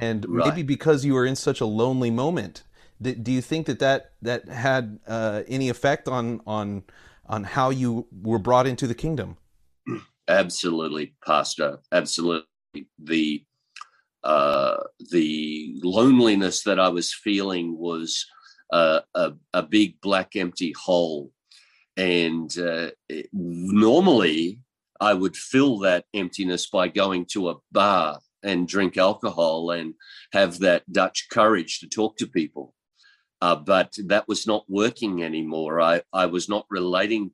And 0.00 0.26
right. 0.28 0.48
maybe 0.48 0.64
because 0.64 1.04
you 1.04 1.14
were 1.14 1.24
in 1.24 1.36
such 1.36 1.60
a 1.60 1.64
lonely 1.64 2.10
moment, 2.10 2.64
do 3.00 3.30
you 3.30 3.40
think 3.40 3.66
that 3.66 3.78
that, 3.78 4.12
that 4.22 4.48
had 4.48 4.98
uh, 5.06 5.44
any 5.46 5.68
effect 5.68 6.08
on, 6.08 6.40
on, 6.44 6.82
on 7.26 7.44
how 7.44 7.70
you 7.70 8.08
were 8.10 8.40
brought 8.40 8.66
into 8.66 8.88
the 8.88 8.96
kingdom? 8.96 9.36
Absolutely, 10.26 11.14
Pastor. 11.24 11.78
Absolutely. 11.92 12.44
The 12.98 13.44
uh, 14.24 14.78
the 15.12 15.78
loneliness 15.84 16.64
that 16.64 16.80
I 16.80 16.88
was 16.88 17.14
feeling 17.14 17.78
was 17.78 18.26
uh, 18.72 19.02
a, 19.14 19.34
a 19.52 19.62
big 19.62 20.00
black 20.00 20.34
empty 20.34 20.74
hole, 20.76 21.30
and 21.96 22.50
uh, 22.58 22.90
it, 23.08 23.28
normally 23.32 24.58
I 25.00 25.14
would 25.14 25.36
fill 25.36 25.78
that 25.80 26.04
emptiness 26.14 26.66
by 26.66 26.88
going 26.88 27.26
to 27.26 27.50
a 27.50 27.56
bar 27.72 28.18
and 28.42 28.68
drink 28.68 28.96
alcohol 28.96 29.70
and 29.70 29.94
have 30.32 30.58
that 30.60 30.90
Dutch 30.90 31.28
courage 31.30 31.80
to 31.80 31.88
talk 31.88 32.16
to 32.18 32.26
people. 32.26 32.74
Uh, 33.42 33.56
but 33.56 33.94
that 34.06 34.26
was 34.28 34.46
not 34.46 34.64
working 34.68 35.22
anymore. 35.22 35.80
I, 35.80 36.02
I 36.12 36.26
was 36.26 36.48
not 36.48 36.66
relating 36.70 37.32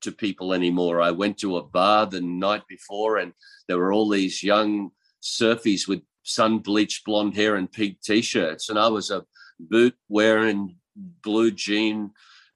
to 0.00 0.12
people 0.12 0.52
anymore. 0.52 1.00
I 1.00 1.10
went 1.10 1.38
to 1.38 1.56
a 1.56 1.62
bar 1.62 2.06
the 2.06 2.20
night 2.20 2.62
before, 2.68 3.18
and 3.18 3.32
there 3.68 3.78
were 3.78 3.92
all 3.92 4.08
these 4.08 4.42
young 4.42 4.90
surfies 5.20 5.86
with 5.86 6.02
sun 6.22 6.58
bleached 6.58 7.04
blonde 7.04 7.36
hair 7.36 7.56
and 7.56 7.70
pink 7.70 8.00
t-shirts, 8.00 8.68
and 8.68 8.78
I 8.78 8.88
was 8.88 9.10
a 9.10 9.24
boot 9.60 9.94
wearing, 10.08 10.76
blue 10.96 11.50
jean 11.50 12.10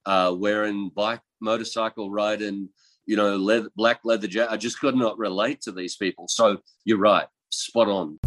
uh, 0.07 0.35
wearing, 0.37 0.90
bike 0.95 1.21
motorcycle 1.40 2.11
riding, 2.11 2.69
you 3.07 3.16
know, 3.16 3.37
leather, 3.37 3.71
black 3.77 4.01
leather 4.05 4.27
jacket. 4.27 4.53
I 4.53 4.57
just 4.57 4.81
could 4.81 4.97
not 4.97 5.19
relate 5.19 5.62
to 5.62 5.73
these 5.73 5.97
people. 5.97 6.27
So 6.29 6.59
you're 6.85 6.99
right, 6.99 7.27
spot 7.51 7.88
on. 7.88 8.19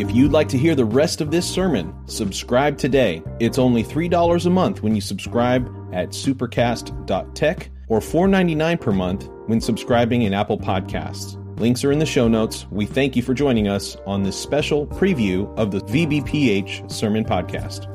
If 0.00 0.16
you'd 0.16 0.32
like 0.32 0.48
to 0.48 0.56
hear 0.56 0.74
the 0.74 0.84
rest 0.86 1.20
of 1.20 1.30
this 1.30 1.46
sermon, 1.46 1.94
subscribe 2.06 2.78
today. 2.78 3.22
It's 3.38 3.58
only 3.58 3.84
$3 3.84 4.46
a 4.46 4.50
month 4.50 4.82
when 4.82 4.94
you 4.94 5.00
subscribe 5.02 5.68
at 5.92 6.10
supercast.tech 6.10 7.70
or 7.88 8.00
$4.99 8.00 8.80
per 8.80 8.92
month 8.92 9.28
when 9.46 9.60
subscribing 9.60 10.22
in 10.22 10.32
Apple 10.32 10.58
Podcasts. 10.58 11.36
Links 11.60 11.84
are 11.84 11.92
in 11.92 11.98
the 11.98 12.06
show 12.06 12.28
notes. 12.28 12.66
We 12.70 12.86
thank 12.86 13.14
you 13.14 13.22
for 13.22 13.34
joining 13.34 13.68
us 13.68 13.94
on 14.06 14.22
this 14.22 14.40
special 14.40 14.86
preview 14.86 15.54
of 15.58 15.70
the 15.70 15.80
VBPH 15.80 16.90
Sermon 16.90 17.22
Podcast. 17.22 17.94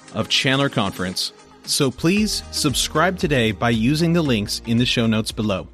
of 0.13 0.29
Chandler 0.29 0.69
Conference. 0.69 1.33
So 1.65 1.91
please 1.91 2.43
subscribe 2.51 3.17
today 3.17 3.51
by 3.51 3.69
using 3.69 4.13
the 4.13 4.21
links 4.21 4.61
in 4.65 4.77
the 4.77 4.85
show 4.85 5.07
notes 5.07 5.31
below. 5.31 5.67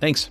Thanks. 0.00 0.30